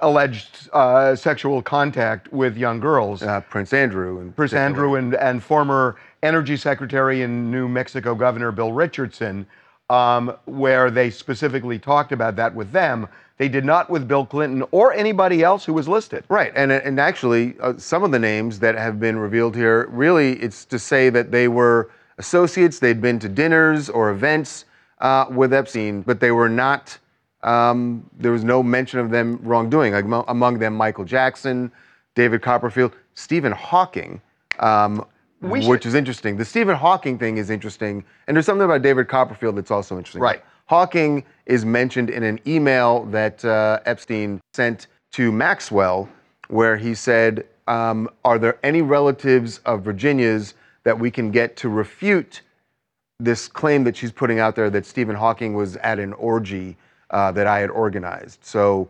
[0.00, 3.22] alleged uh, sexual contact with young girls.
[3.22, 8.52] Uh, Prince Andrew and Prince Andrew and, and former Energy Secretary and New Mexico Governor
[8.52, 9.46] Bill Richardson,
[9.90, 13.06] um, where they specifically talked about that with them.
[13.42, 16.22] They did not with Bill Clinton or anybody else who was listed.
[16.28, 20.34] Right, and and actually, uh, some of the names that have been revealed here, really,
[20.34, 22.78] it's to say that they were associates.
[22.78, 24.64] They'd been to dinners or events
[25.00, 26.96] uh, with Epstein, but they were not.
[27.42, 29.92] Um, there was no mention of them wrongdoing.
[29.92, 31.72] Like, mo- among them, Michael Jackson,
[32.14, 34.20] David Copperfield, Stephen Hawking.
[34.60, 35.04] Um,
[35.40, 36.36] which is interesting.
[36.36, 40.22] The Stephen Hawking thing is interesting, and there's something about David Copperfield that's also interesting.
[40.22, 40.44] Right.
[40.72, 46.08] Hawking is mentioned in an email that uh, Epstein sent to Maxwell,
[46.48, 50.54] where he said, um, "Are there any relatives of Virginia's
[50.84, 52.40] that we can get to refute
[53.20, 56.78] this claim that she's putting out there that Stephen Hawking was at an orgy
[57.10, 58.88] uh, that I had organized?" So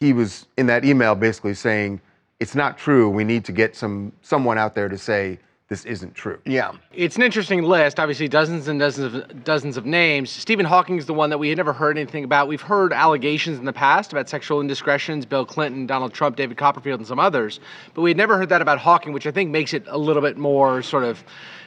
[0.00, 2.00] he was in that email basically saying,
[2.38, 3.10] "It's not true.
[3.10, 5.38] We need to get some someone out there to say."
[5.70, 6.40] This isn't true.
[6.46, 6.72] Yeah.
[6.92, 8.00] It's an interesting list.
[8.00, 10.28] Obviously, dozens and dozens of dozens of names.
[10.28, 12.48] Stephen Hawking is the one that we had never heard anything about.
[12.48, 16.98] We've heard allegations in the past about sexual indiscretions, Bill Clinton, Donald Trump, David Copperfield,
[16.98, 17.60] and some others,
[17.94, 20.22] but we had never heard that about Hawking, which I think makes it a little
[20.22, 21.22] bit more sort of,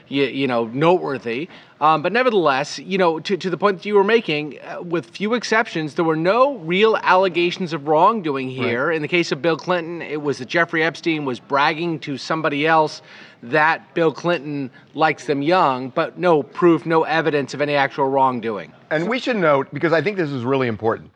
[0.07, 1.49] you, you know, noteworthy.
[1.81, 5.07] Um, but nevertheless, you know, to, to the point that you were making, uh, with
[5.07, 8.89] few exceptions, there were no real allegations of wrongdoing here.
[8.89, 12.65] In the case of Bill Clinton, it was that Jeffrey Epstein was bragging to somebody
[12.65, 13.01] else
[13.41, 18.71] that Bill Clinton likes them young, but no proof, no evidence of any actual wrongdoing.
[18.89, 21.11] And we should note, because I think this is really important,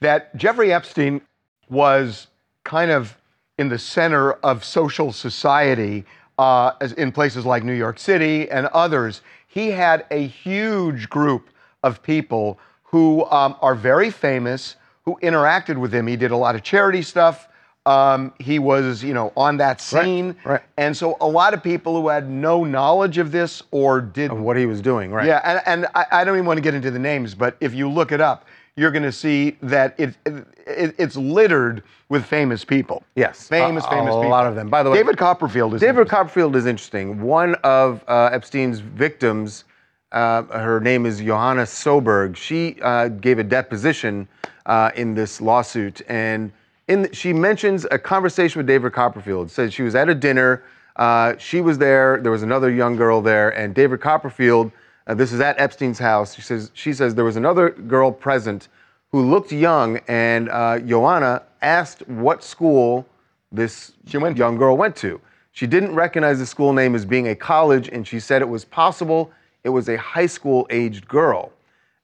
[0.00, 1.20] that Jeffrey Epstein
[1.68, 2.26] was
[2.64, 3.16] kind of
[3.56, 6.04] in the center of social society
[6.38, 9.22] uh, in places like New York City and others.
[9.46, 11.48] He had a huge group
[11.82, 16.06] of people who um, are very famous, who interacted with him.
[16.06, 17.48] He did a lot of charity stuff.
[17.86, 20.36] Um, he was, you know, on that scene.
[20.44, 20.60] right.
[20.76, 24.40] And so a lot of people who had no knowledge of this or did Of
[24.40, 25.26] what he was doing, right?
[25.26, 27.72] yeah, and, and I, I don't even want to get into the names, but if
[27.74, 28.44] you look it up,
[28.78, 33.02] you're going to see that it, it, it's littered with famous people.
[33.16, 34.28] Yes, famous, a, famous a people.
[34.28, 34.70] lot of them.
[34.70, 37.20] By the way, David Copperfield is David Copperfield is interesting.
[37.20, 39.64] One of uh, Epstein's victims,
[40.12, 42.36] uh, her name is Johanna Sjoberg.
[42.36, 44.28] She uh, gave a deposition
[44.66, 46.52] uh, in this lawsuit, and
[46.86, 49.50] in the, she mentions a conversation with David Copperfield.
[49.50, 50.62] Said she was at a dinner.
[50.94, 52.20] Uh, she was there.
[52.22, 54.70] There was another young girl there, and David Copperfield.
[55.08, 56.34] Uh, this is at Epstein's house.
[56.34, 58.68] She says she says there was another girl present
[59.10, 63.06] who looked young, and uh, Johanna asked what school
[63.50, 65.20] this young girl went to.
[65.52, 68.64] She didn't recognize the school name as being a college, and she said it was
[68.64, 69.32] possible
[69.64, 71.52] it was a high school aged girl.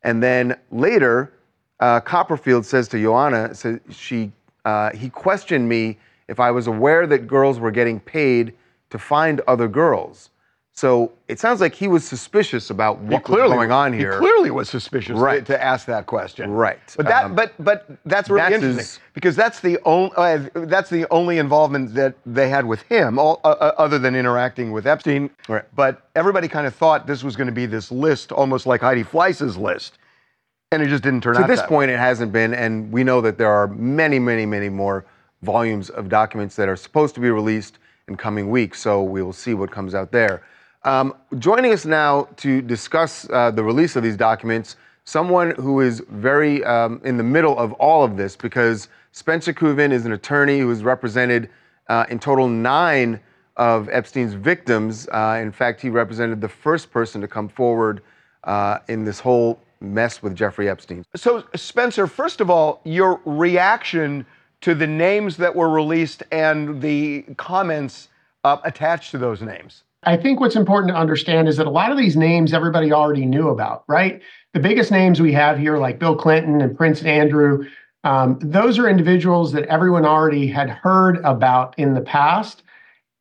[0.02, 1.32] And then later,
[1.80, 4.32] uh, Copperfield says to Johanna, says she,
[4.64, 8.54] uh, he questioned me if I was aware that girls were getting paid
[8.90, 10.30] to find other girls.
[10.76, 14.14] So it sounds like he was suspicious about what was going on here.
[14.14, 15.46] he clearly was suspicious Right.
[15.46, 16.50] to, to ask that question.
[16.50, 16.80] Right.
[16.96, 20.40] But that, Um, but but that's really that's interesting his- because that's the only uh,
[20.54, 24.72] that's the only involvement that they had with him, all, uh, uh, other than interacting
[24.72, 25.30] with Epstein.
[25.48, 25.62] Right.
[25.76, 29.04] But everybody kind of thought this was going to be this list, almost like Heidi
[29.04, 29.98] Fleiss's list,
[30.72, 31.46] and it just didn't turn to out.
[31.46, 34.68] To this point, it hasn't been, and we know that there are many, many, many
[34.70, 35.04] more
[35.42, 38.80] volumes of documents that are supposed to be released in coming weeks.
[38.80, 40.42] So we will see what comes out there.
[40.84, 46.02] Um, joining us now to discuss uh, the release of these documents, someone who is
[46.10, 50.58] very um, in the middle of all of this, because Spencer Kuvin is an attorney
[50.58, 51.48] who has represented
[51.88, 53.18] uh, in total nine
[53.56, 55.08] of Epstein's victims.
[55.10, 58.02] Uh, in fact, he represented the first person to come forward
[58.44, 61.02] uh, in this whole mess with Jeffrey Epstein.
[61.16, 64.26] So, Spencer, first of all, your reaction
[64.60, 68.08] to the names that were released and the comments
[68.44, 69.84] uh, attached to those names.
[70.06, 73.26] I think what's important to understand is that a lot of these names everybody already
[73.26, 74.22] knew about, right?
[74.52, 77.64] The biggest names we have here, like Bill Clinton and Prince Andrew,
[78.04, 82.62] um, those are individuals that everyone already had heard about in the past.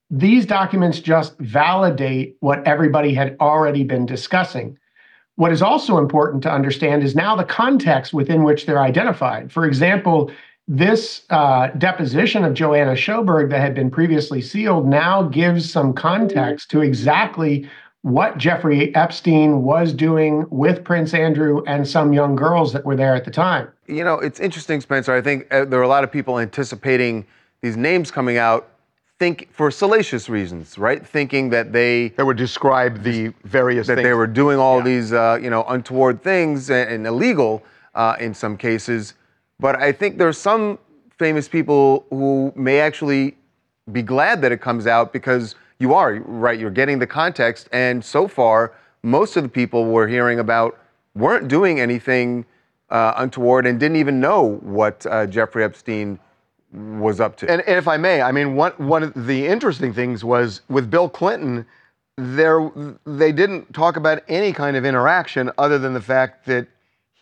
[0.10, 4.78] These documents just validate what everybody had already been discussing.
[5.36, 9.52] What is also important to understand is now the context within which they're identified.
[9.52, 10.32] For example,
[10.68, 16.72] this uh, deposition of Johanna Sjoberg that had been previously sealed now gives some context
[16.72, 17.70] to exactly
[18.04, 23.16] what Jeffrey Epstein was doing with Prince Andrew and some young girls that were there
[23.16, 23.70] at the time.
[23.88, 25.14] You know, it's interesting, Spencer.
[25.14, 27.26] I think uh, there are a lot of people anticipating
[27.62, 28.70] these names coming out,
[29.20, 31.06] think for salacious reasons, right?
[31.06, 34.06] Thinking that they that would describe the various that things.
[34.06, 37.64] they were doing all these uh, you know untoward things and, and illegal
[37.96, 39.14] uh, in some cases.
[39.60, 40.80] But I think there's some
[41.18, 43.38] famous people who may actually
[43.92, 46.60] be glad that it comes out because you are right.
[46.60, 50.80] You're getting the context, and so far, most of the people we're hearing about
[51.16, 52.46] weren't doing anything
[52.90, 56.20] uh, untoward and didn't even know what uh, Jeffrey Epstein
[56.72, 57.50] was up to.
[57.50, 60.90] And, and if I may, I mean, one one of the interesting things was with
[60.90, 61.66] Bill Clinton,
[62.18, 62.72] there
[63.06, 66.68] they didn't talk about any kind of interaction other than the fact that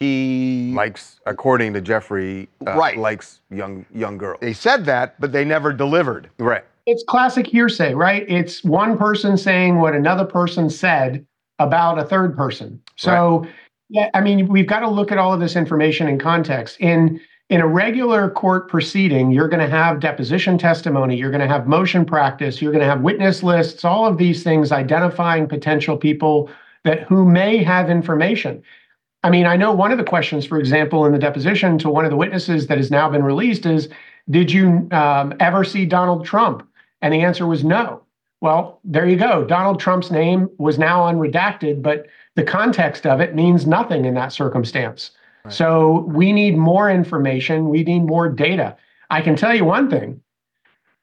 [0.02, 2.98] he likes, according to Jeffrey, uh, Right.
[2.98, 4.40] likes young young girls.
[4.42, 6.28] They said that, but they never delivered.
[6.40, 6.64] Right.
[6.88, 8.26] It's classic hearsay, right?
[8.28, 11.24] It's one person saying what another person said
[11.60, 12.82] about a third person.
[12.96, 13.46] So,
[13.90, 16.78] yeah, I mean, we've got to look at all of this information in context.
[16.80, 21.54] In in a regular court proceeding, you're going to have deposition testimony, you're going to
[21.54, 25.98] have motion practice, you're going to have witness lists, all of these things identifying potential
[25.98, 26.50] people
[26.86, 28.64] that who may have information.
[29.24, 32.06] I mean, I know one of the questions, for example, in the deposition to one
[32.06, 33.90] of the witnesses that has now been released is,
[34.30, 36.68] "Did you um, ever see Donald Trump?"
[37.02, 38.04] And the answer was no.
[38.42, 39.44] Well, there you go.
[39.46, 44.34] Donald Trump's name was now unredacted, but the context of it means nothing in that
[44.34, 45.12] circumstance.
[45.50, 47.70] So we need more information.
[47.70, 48.78] We need more data.
[49.10, 50.22] I can tell you one thing.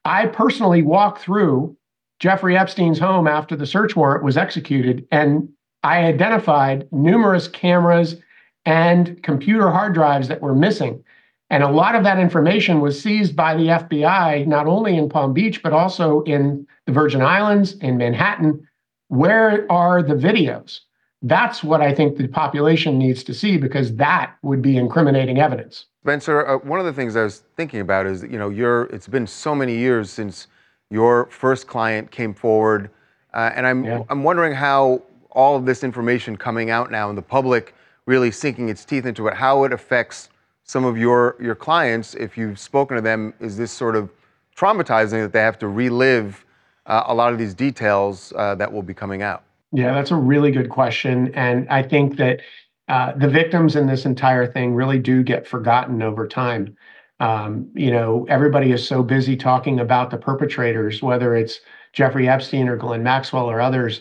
[0.05, 1.77] I personally walked through
[2.21, 5.49] Jeffrey Epstein's home after the search warrant was executed, and
[5.83, 8.17] I identified numerous cameras
[8.64, 11.03] and computer hard drives that were missing.
[11.51, 15.33] And a lot of that information was seized by the FBI, not only in Palm
[15.33, 18.67] Beach, but also in the Virgin Islands, in Manhattan.
[19.09, 20.81] Where are the videos?
[21.23, 25.87] That's what I think the population needs to see because that would be incriminating evidence.
[26.05, 29.09] Spencer, uh, one of the things I was thinking about is, you know, you're, it's
[29.09, 30.47] been so many years since
[30.91, 32.91] your first client came forward,
[33.35, 35.03] uh, and I'm, I'm wondering how
[35.38, 37.72] all of this information coming out now and the public
[38.07, 40.31] really sinking its teeth into it, how it affects
[40.64, 42.14] some of your your clients.
[42.14, 44.11] If you've spoken to them, is this sort of
[44.57, 46.44] traumatizing that they have to relive
[46.87, 49.44] uh, a lot of these details uh, that will be coming out?
[49.70, 51.33] Yeah, that's a really good question.
[51.35, 52.40] And I think that
[52.88, 56.77] uh, the victims in this entire thing really do get forgotten over time.
[57.20, 61.61] Um, you know, everybody is so busy talking about the perpetrators, whether it's
[61.92, 64.01] Jeffrey Epstein or Ghislaine Maxwell or others,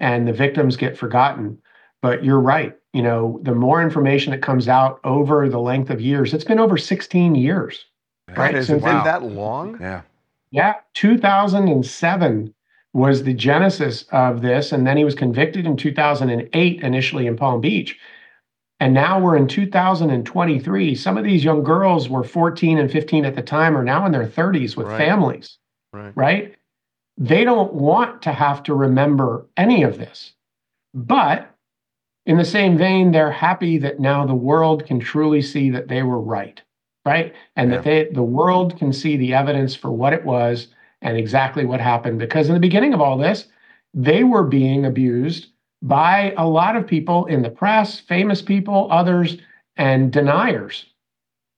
[0.00, 1.58] and the victims get forgotten.
[2.02, 2.76] But you're right.
[2.92, 6.58] You know, the more information that comes out over the length of years, it's been
[6.60, 7.84] over 16 years.
[8.36, 8.54] Right?
[8.54, 9.78] Has it Since- been that long?
[9.80, 10.02] Yeah.
[10.50, 12.52] yeah, 2007
[12.92, 14.72] was the genesis of this.
[14.72, 17.98] And then he was convicted in 2008, initially in Palm Beach.
[18.80, 20.94] And now we're in 2023.
[20.94, 24.12] Some of these young girls were 14 and 15 at the time, are now in
[24.12, 24.98] their 30s with Right.
[24.98, 25.58] families,
[25.92, 26.12] Right.
[26.14, 26.54] right?
[27.18, 30.34] They don't want to have to remember any of this.
[30.92, 31.50] But
[32.26, 36.02] in the same vein, they're happy that now the world can truly see that they
[36.02, 36.60] were right,
[37.04, 37.34] right?
[37.54, 40.68] And that they the world can see the evidence for what it was
[41.02, 42.18] and exactly what happened.
[42.18, 43.46] Because in the beginning of all this,
[43.94, 45.48] they were being abused
[45.82, 49.38] by a lot of people in the press, famous people, others,
[49.76, 50.86] and deniers,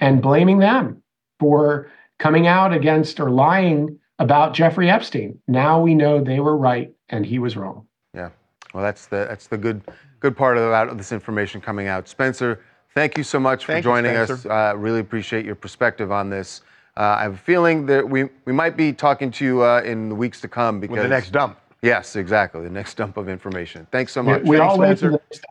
[0.01, 1.03] and blaming them
[1.41, 5.39] for coming out against or lying about Jeffrey Epstein.
[5.49, 7.87] Now we know they were right and he was wrong.
[8.15, 8.31] Yeah.
[8.75, 9.83] Well, that's the that's the good
[10.21, 12.09] good part about this information coming out.
[12.09, 12.61] Spencer,
[12.95, 14.29] thank you so much for Thank you, joining us.
[14.29, 14.53] Spencer.
[14.53, 16.63] Uh, really appreciate your perspective on this.
[16.97, 20.09] Uh, I have a feeling that we we might be talking to you uh, in
[20.09, 21.59] the weeks to come because the next dump.
[21.81, 22.63] Yes, exactly.
[22.63, 23.87] The next dump of information.
[23.93, 24.43] Thanks so much.
[24.43, 25.47] we all Thanks, wait for Spencer.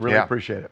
[0.00, 0.24] Really Yeah.
[0.24, 0.70] appreciate it.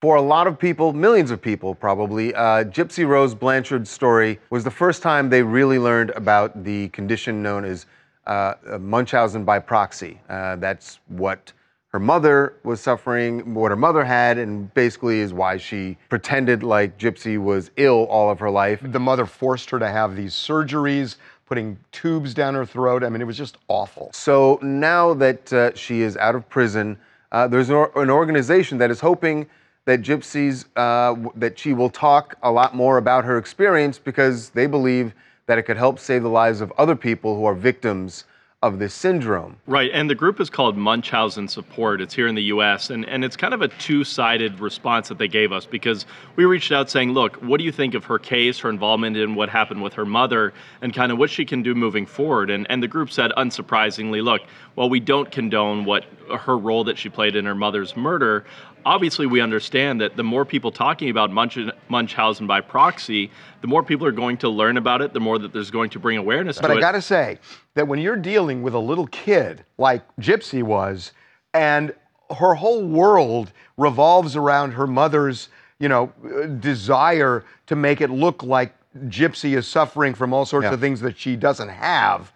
[0.00, 4.62] For a lot of people, millions of people probably, uh, Gypsy Rose Blanchard's story was
[4.62, 7.86] the first time they really learned about the condition known as
[8.24, 10.20] uh, Munchausen by proxy.
[10.28, 11.52] Uh, that's what
[11.88, 16.96] her mother was suffering, what her mother had, and basically is why she pretended like
[16.96, 18.78] Gypsy was ill all of her life.
[18.80, 23.02] The mother forced her to have these surgeries, putting tubes down her throat.
[23.02, 24.10] I mean, it was just awful.
[24.12, 26.96] So now that uh, she is out of prison,
[27.32, 29.48] uh, there's an, or- an organization that is hoping
[29.88, 34.66] that gypsies uh, that she will talk a lot more about her experience because they
[34.66, 35.14] believe
[35.46, 38.24] that it could help save the lives of other people who are victims
[38.60, 39.56] of this syndrome.
[39.66, 42.00] Right, and the group is called Munchausen Support.
[42.00, 45.16] It's here in the U.S., and, and it's kind of a two sided response that
[45.16, 48.18] they gave us because we reached out saying, Look, what do you think of her
[48.18, 51.62] case, her involvement in what happened with her mother, and kind of what she can
[51.62, 52.50] do moving forward?
[52.50, 54.42] And, and the group said, unsurprisingly, Look,
[54.74, 56.04] while we don't condone what
[56.36, 58.44] her role that she played in her mother's murder,
[58.88, 61.58] obviously we understand that the more people talking about Munch-
[61.90, 63.30] Munchausen by proxy,
[63.60, 65.98] the more people are going to learn about it, the more that there's going to
[65.98, 66.74] bring awareness about it.
[66.74, 66.92] But to I it.
[66.92, 67.38] got to say
[67.74, 71.12] that when you're dealing with a little kid like Gypsy was,
[71.52, 71.94] and
[72.38, 78.42] her whole world revolves around her mother's, you know, uh, desire to make it look
[78.42, 78.74] like
[79.08, 80.72] Gypsy is suffering from all sorts Yeah.
[80.72, 82.32] of things that she doesn't have,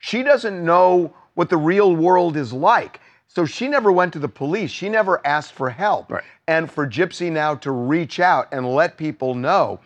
[0.00, 3.00] she doesn't know what the real world is like.
[3.34, 4.70] So she never went to the police.
[4.70, 6.12] She never asked for help.
[6.46, 9.80] And for Gypsy now to reach out and let people know,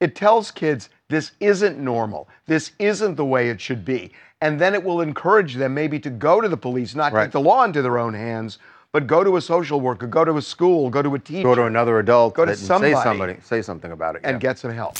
[0.00, 2.28] it tells kids this isn't normal.
[2.46, 4.12] This isn't the way it should be.
[4.40, 7.40] And then it will encourage them maybe to go to the police, not take the
[7.40, 8.58] law into their own hands,
[8.92, 11.42] but go to a social worker, go to a school, go to a teacher.
[11.42, 12.34] Go to another adult.
[12.34, 12.94] Go to somebody.
[12.94, 13.36] Say somebody.
[13.42, 14.22] Say something about it.
[14.24, 14.38] and yeah.
[14.38, 14.96] get some help.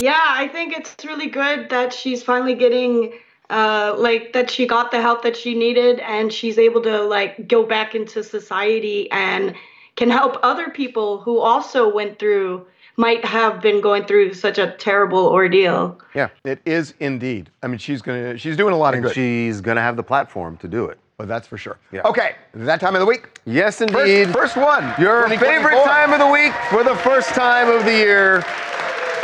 [0.00, 3.12] Yeah, I think it's really good that she's finally getting
[3.50, 7.48] uh like that she got the help that she needed and she's able to like
[7.48, 9.54] go back into society and
[9.96, 12.64] can help other people who also went through
[12.96, 15.98] might have been going through such a terrible ordeal.
[16.14, 17.50] Yeah, it is indeed.
[17.62, 19.14] I mean, she's gonna she's doing a lot and of good.
[19.14, 20.98] she's gonna have the platform to do it.
[21.18, 21.78] Well, that's for sure.
[21.92, 22.02] Yeah.
[22.04, 23.40] Okay, that time of the week.
[23.44, 24.28] Yes, indeed.
[24.28, 24.94] First, first one.
[24.98, 28.42] Your favorite time of the week for the first time of the year.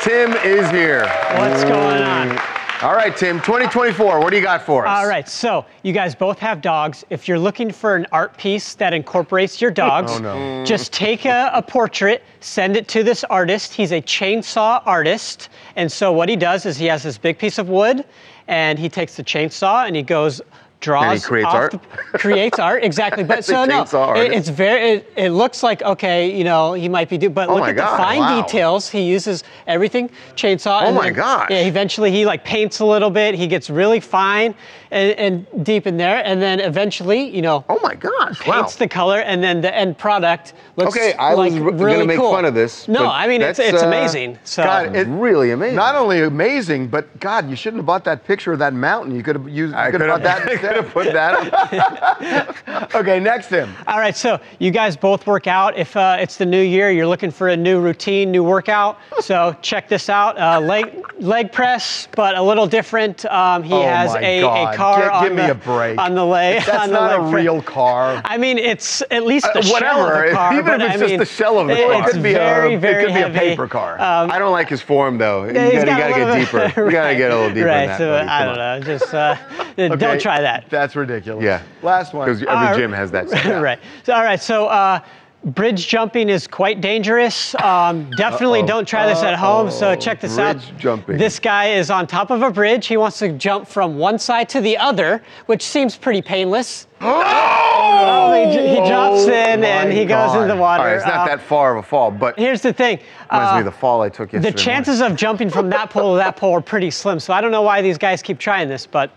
[0.02, 1.06] Tim is here.
[1.38, 2.55] What's going on?
[2.82, 4.98] All right, Tim, 2024, what do you got for us?
[4.98, 7.04] All right, so you guys both have dogs.
[7.08, 10.34] If you're looking for an art piece that incorporates your oh, dogs, Oh, no.
[10.34, 10.66] Mm.
[10.66, 13.72] just take a, a portrait, send it to this artist.
[13.72, 15.48] He's a chainsaw artist.
[15.76, 18.04] And so what he does is he has this big piece of wood
[18.46, 20.42] and he takes the chainsaw and he goes
[20.80, 21.72] draws he creates art?
[21.72, 23.82] the- creates art exactly but so no
[24.14, 27.48] it- it's very it, it looks like okay you know he might be do but
[27.48, 28.42] Oh look at God, the fine wow.
[28.42, 31.50] details he uses everything chainsaw Oh and my then- gosh.
[31.50, 34.54] yeah eventually he like paints a little bit he gets really fine
[34.91, 38.78] and, and deep in there and then eventually you know oh my gosh paints wow.
[38.78, 42.05] the color and then the end product looks Okay, I like was r- really gonna
[42.07, 42.32] make cool.
[42.32, 45.07] fun of this, no but i mean it's that's, it's uh, amazing so God, it,
[45.07, 45.76] really amazing.
[45.76, 49.14] Not only amazing, but God, you shouldn't have bought that picture of that mountain.
[49.14, 49.74] You could have used.
[49.74, 50.43] I You could have bought that.
[50.49, 52.91] I could have put that.
[52.95, 53.74] okay, next him.
[53.87, 55.76] All right, so you guys both work out.
[55.76, 58.99] If uh, it's the new year, you're looking for a new routine, new workout.
[59.20, 63.24] So check this out: uh, leg leg press, but a little different.
[63.26, 64.75] Um, he Oh has my a, God.
[64.76, 65.98] Car on give me the a break.
[66.00, 66.62] on the leg.
[66.64, 68.20] That's on the not a leg real car.
[68.24, 70.52] I mean, it's at least Uh, the shell whatever, of a car.
[70.58, 72.08] even if it's I just mean, the shell of the it- car.
[72.08, 73.94] It could be a- very, it could be a paper car.
[74.00, 75.44] Um, I don't like his form though.
[75.46, 76.80] You yeah, he's gotta, got gotta get deeper.
[76.86, 77.98] You gotta right, get a little deeper Right, that.
[77.98, 78.28] so buddy.
[78.28, 78.80] I don't on.
[78.80, 78.86] know.
[78.86, 79.36] Just uh,
[79.78, 80.68] Okay, don't try that.
[80.70, 81.44] That's ridiculous.
[81.44, 81.62] Yeah.
[81.82, 82.26] Last one.
[82.26, 83.28] Because every gym has that.
[83.28, 83.44] stuff.
[83.62, 83.78] right.
[84.04, 84.40] So, all right.
[84.40, 85.00] So, uh,
[85.47, 87.55] bridge jumping is quite dangerous.
[87.62, 88.66] Um, definitely Uh-oh.
[88.66, 89.70] don't try this at home.
[89.70, 90.57] So, check this out.
[90.78, 91.16] Jumping.
[91.16, 92.86] This guy is on top of a bridge.
[92.86, 96.86] He wants to jump from one side to the other, which seems pretty painless.
[97.99, 100.82] Oh, he, j- he drops in and he goes into the water.
[100.84, 102.99] Right, it's not Uh, that far of a fall, but Here's the thing.
[103.32, 104.51] reminds uh, me of the fall I took yesterday.
[104.51, 107.18] the chances of jumping from that pole to that pole are pretty slim.
[107.20, 109.11] So I don't know why these guys keep trying this, but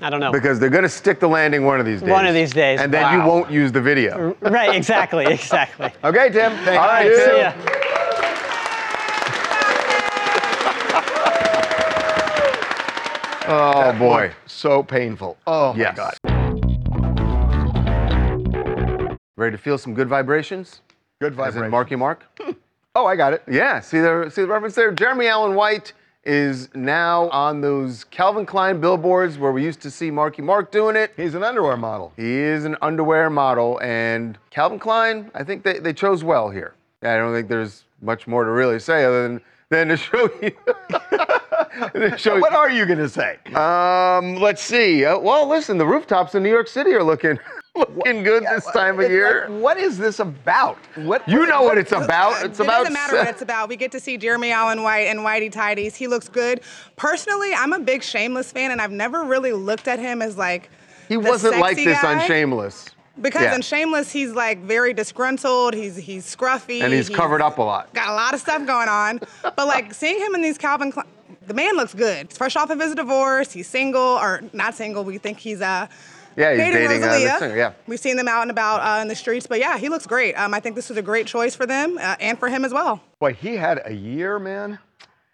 [0.00, 0.30] I don't know.
[0.32, 2.10] because they're gonna stick the landing one of these days.
[2.10, 2.80] One of these days.
[2.80, 4.36] And then you won't use the video.
[4.40, 5.90] right, exactly, exactly.
[6.04, 6.52] Okay, Tim.
[6.64, 7.16] Thank All right, you.
[7.24, 7.52] See ya.
[13.50, 14.30] Oh boy.
[14.46, 15.38] So painful.
[15.46, 15.96] Oh my Yes.
[15.96, 16.14] God.
[19.36, 20.82] Ready to feel some good vibrations?
[21.20, 21.54] Good vibrations.
[21.54, 21.64] vibration.
[21.64, 22.24] in Marky Mark?
[22.94, 23.44] Oh, I got it.
[23.48, 24.90] Yeah, see the see the reference there.
[24.90, 25.92] Jeremy Allen White
[26.28, 30.94] is now on those Calvin Klein billboards where we used to see Marky Mark doing
[30.94, 31.12] it.
[31.16, 32.12] He's an underwear model.
[32.16, 36.74] He is an underwear model, and Calvin Klein, I think they, they chose well here.
[37.02, 40.50] I don't think there's much more to really say other than than to show you.
[41.94, 42.40] to show you.
[42.40, 43.38] What are you gonna say?
[43.54, 45.04] Um, let's see.
[45.04, 47.38] Uh, well, listen, the rooftops in New York City are looking
[47.96, 49.46] looking good this time of year.
[49.48, 50.78] like, what is this about?
[50.96, 52.44] What You know what it's about.
[52.44, 53.68] It's it about doesn't matter what it's about.
[53.68, 55.94] We get to see Jeremy Allen White and Whitey Tidies.
[55.96, 56.60] He looks good.
[56.96, 60.70] Personally, I'm a big Shameless fan, and I've never really looked at him as like
[61.08, 62.20] He the wasn't like sexy this on.
[62.26, 62.90] Shameless.
[63.20, 63.56] Because Yeah.
[63.56, 65.74] in Shameless, he's like very disgruntled.
[65.74, 66.82] He's he's scruffy.
[66.82, 67.92] and he's covered up a lot.
[67.94, 69.20] Got a lot of stuff going on.
[69.42, 71.06] but like seeing him in these Calvin Klein,
[71.46, 72.28] the man looks good.
[72.28, 73.50] He's fresh off of his divorce.
[73.52, 75.02] He's single or not single.
[75.04, 75.88] We think he's uh.
[76.38, 77.28] Yeah, he's dating dating uh, Rosalia.
[77.28, 77.72] this singer, yeah.
[77.88, 80.34] We've seen them out and about uh, in the streets, but yeah, he looks great.
[80.34, 82.72] Um, I think this was a great choice for them uh, and for him as
[82.72, 83.02] well.
[83.18, 84.78] Boy, he had a year, man.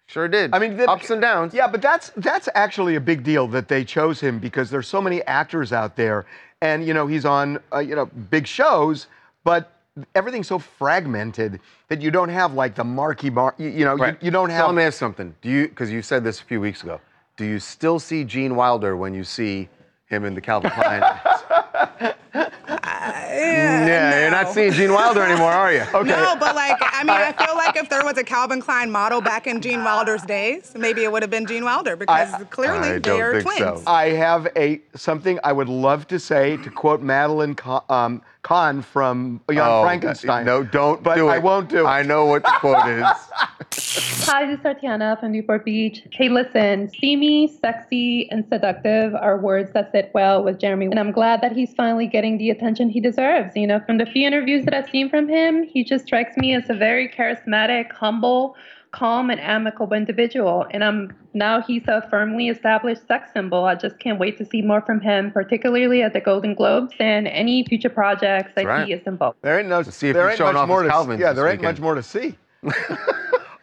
[0.06, 0.54] Sure did.
[0.54, 1.52] I mean, the- ups and downs.
[1.54, 5.00] Yeah, but that's that's actually a big deal that they chose him because there's so
[5.00, 6.24] many actors out there,
[6.62, 9.06] and you know he's on uh, you know big shows,
[9.44, 9.70] but
[10.14, 13.54] everything's so fragmented that you don't have like the marquee mar.
[13.58, 14.14] You, you know, Right.
[14.20, 14.66] you, you don't have.
[14.74, 15.34] let me something.
[15.42, 15.68] Do you?
[15.68, 17.00] Because you said this a few weeks ago.
[17.36, 19.68] Do you still see Gene Wilder when you see
[20.14, 21.02] him in the Calvin Klein?
[23.38, 25.84] yeah, you're not seeing Gene Wilder anymore, are you?
[26.04, 29.20] No, but like, I mean, I feel like if there was a Calvin Klein model
[29.20, 33.20] back in Gene Wilder's days, maybe it would have been Gene Wilder because clearly they
[33.20, 33.82] are twins.
[33.86, 38.82] I have a something I would love to say to quote Madeline Kahn, um, Kahn
[38.82, 40.44] from Young Oh, Frankenstein.
[40.44, 41.42] No, don't but do I it.
[41.42, 41.88] won't do it.
[41.88, 43.04] I know what the quote is.
[44.26, 46.02] Hi, this is Tatiana from Newport Beach.
[46.12, 50.86] Hey, listen, steamy, sexy, and seductive are words that sit well with Jeremy.
[50.86, 53.14] And I'm glad that he's finally getting the attention he deserves.
[53.54, 56.54] You know, from the few interviews that I've seen from him, he just strikes me
[56.54, 58.56] as a very charismatic, humble,
[58.92, 60.66] calm, and amicable individual.
[60.70, 63.64] And I'm now he's a firmly established sex symbol.
[63.64, 67.26] I just can't wait to see more from him, particularly at the Golden Globes and
[67.28, 68.86] any future projects that right.
[68.86, 69.38] he is involved.
[69.42, 69.82] There ain't no.
[69.82, 71.60] to see if there he's ain't showing much off more to Calvins Yeah, there ain't
[71.60, 71.78] weekend.
[71.78, 72.36] much more to see.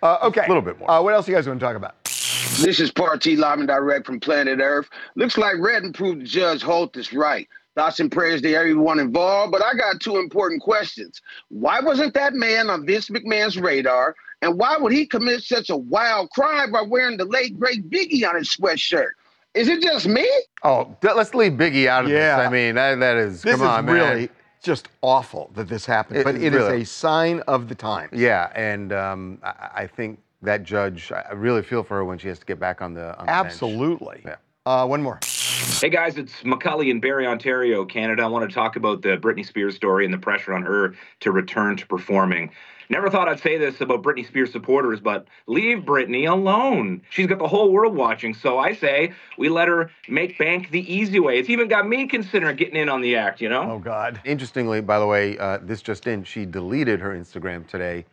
[0.03, 0.91] uh, okay, a little bit more.
[0.91, 1.95] Uh, what else you guys want to talk about?
[2.03, 4.89] This is Party live and direct from planet Earth.
[5.16, 7.47] Looks like Redden proved Judge Holthus right.
[7.76, 11.22] Thoughts and prayers to everyone involved, but I got two important questions.
[11.48, 14.14] Why wasn't that man on Vince McMahon's radar?
[14.42, 18.28] And why would he commit such a wild crime by wearing the late great Biggie
[18.28, 19.12] on his sweatshirt?
[19.54, 20.30] Is it just me?
[20.64, 22.38] Oh, th- let's leave Biggie out of Yeah.
[22.40, 22.48] this.
[22.48, 23.96] I mean, that, that is, This come on, is man.
[24.16, 24.30] really
[24.62, 27.76] just awful that this happened, It but is it is really- a sign of the
[27.76, 28.10] times.
[28.14, 32.18] Yeah, and um, I, I think that judge, I I really feel for her when
[32.18, 33.46] she has to get back on the, on the bench.
[33.46, 34.24] Absolutely.
[34.26, 34.36] Yeah.
[34.66, 35.20] Uh, one more.
[35.62, 38.24] Hey guys, it's Macaulay in Barrie, Ontario, Canada.
[38.24, 41.32] I want to talk about the Britney Spears story and the pressure on her to
[41.32, 42.51] return to performing.
[42.89, 47.01] Never thought I'd say this about Britney Spears supporters, but leave Britney alone.
[47.12, 50.91] She's got the whole world watching, so I say we let her make bank the
[50.93, 51.38] easy way.
[51.39, 53.72] It's even got me considering getting in on the act, you know?
[53.74, 54.20] Oh, God.
[54.26, 58.05] Interestingly, by the way, uh, this just in, she deleted her Instagram today.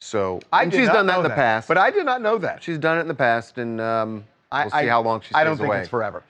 [0.00, 1.68] So I and did she's done that in the that, past.
[1.68, 2.62] but I did not know that.
[2.62, 5.26] She's done it in the past, and um, I- we'll see I- how long she
[5.28, 5.80] stays I don't think away.
[5.80, 6.22] it's forever.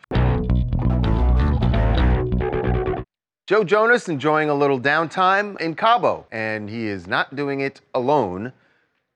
[3.47, 8.55] Joe Jonas enjoying a little downtime in Cabo, and he is not doing it alone,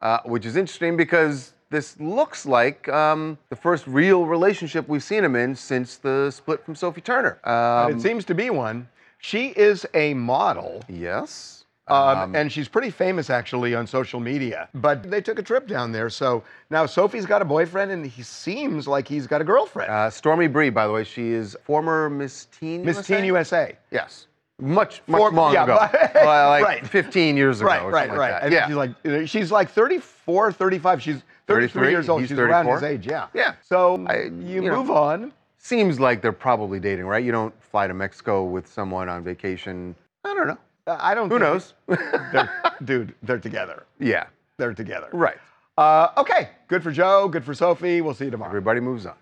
[0.02, 5.24] uh, which is interesting because this looks like um, the first real relationship we've seen
[5.24, 7.38] him in since the split from Sophie Turner.
[7.42, 8.86] Um, it seems to be one.
[9.16, 10.82] She is a model.
[10.90, 11.57] Yes.
[11.90, 14.68] Um, and she's pretty famous actually on social media.
[14.74, 16.10] But they took a trip down there.
[16.10, 19.90] So now Sophie's got a boyfriend and he seems like he's got a girlfriend.
[19.90, 23.16] Uh, Stormi Bree, by the way, she is former Miss Teen Miss USA?
[23.16, 23.76] Teen USA.
[23.90, 24.26] Yes.
[24.60, 25.78] Much, much For- long yeah, ago.
[26.14, 26.86] Well, like right.
[26.86, 27.68] 15 years ago.
[27.68, 28.32] Right, right, right.
[28.32, 28.52] Like And.
[28.52, 28.66] Yeah.
[28.66, 31.02] she's like she's like 34, 35.
[31.02, 32.20] She's 33, 33, years old.
[32.20, 33.28] he's she's around his age, yeah.
[33.34, 33.54] Yeah.
[33.62, 34.76] So you you, know.
[34.76, 35.32] move on.
[35.58, 37.24] Seems like they're probably dating, right?
[37.24, 39.94] You don't fly to Mexico with someone on vacation.
[40.24, 40.58] I don't know.
[40.88, 41.74] I don't Who knows?
[41.86, 42.50] they're-
[42.84, 43.84] dude, they're together.
[43.98, 44.26] yeah.
[44.56, 45.08] They're together.
[45.12, 45.36] Right.
[45.76, 46.48] Uh, okay.
[46.66, 47.28] Good for Joe.
[47.28, 48.00] Good for Sophie.
[48.00, 48.50] We'll see you tomorrow.
[48.50, 49.14] Everybody moves on.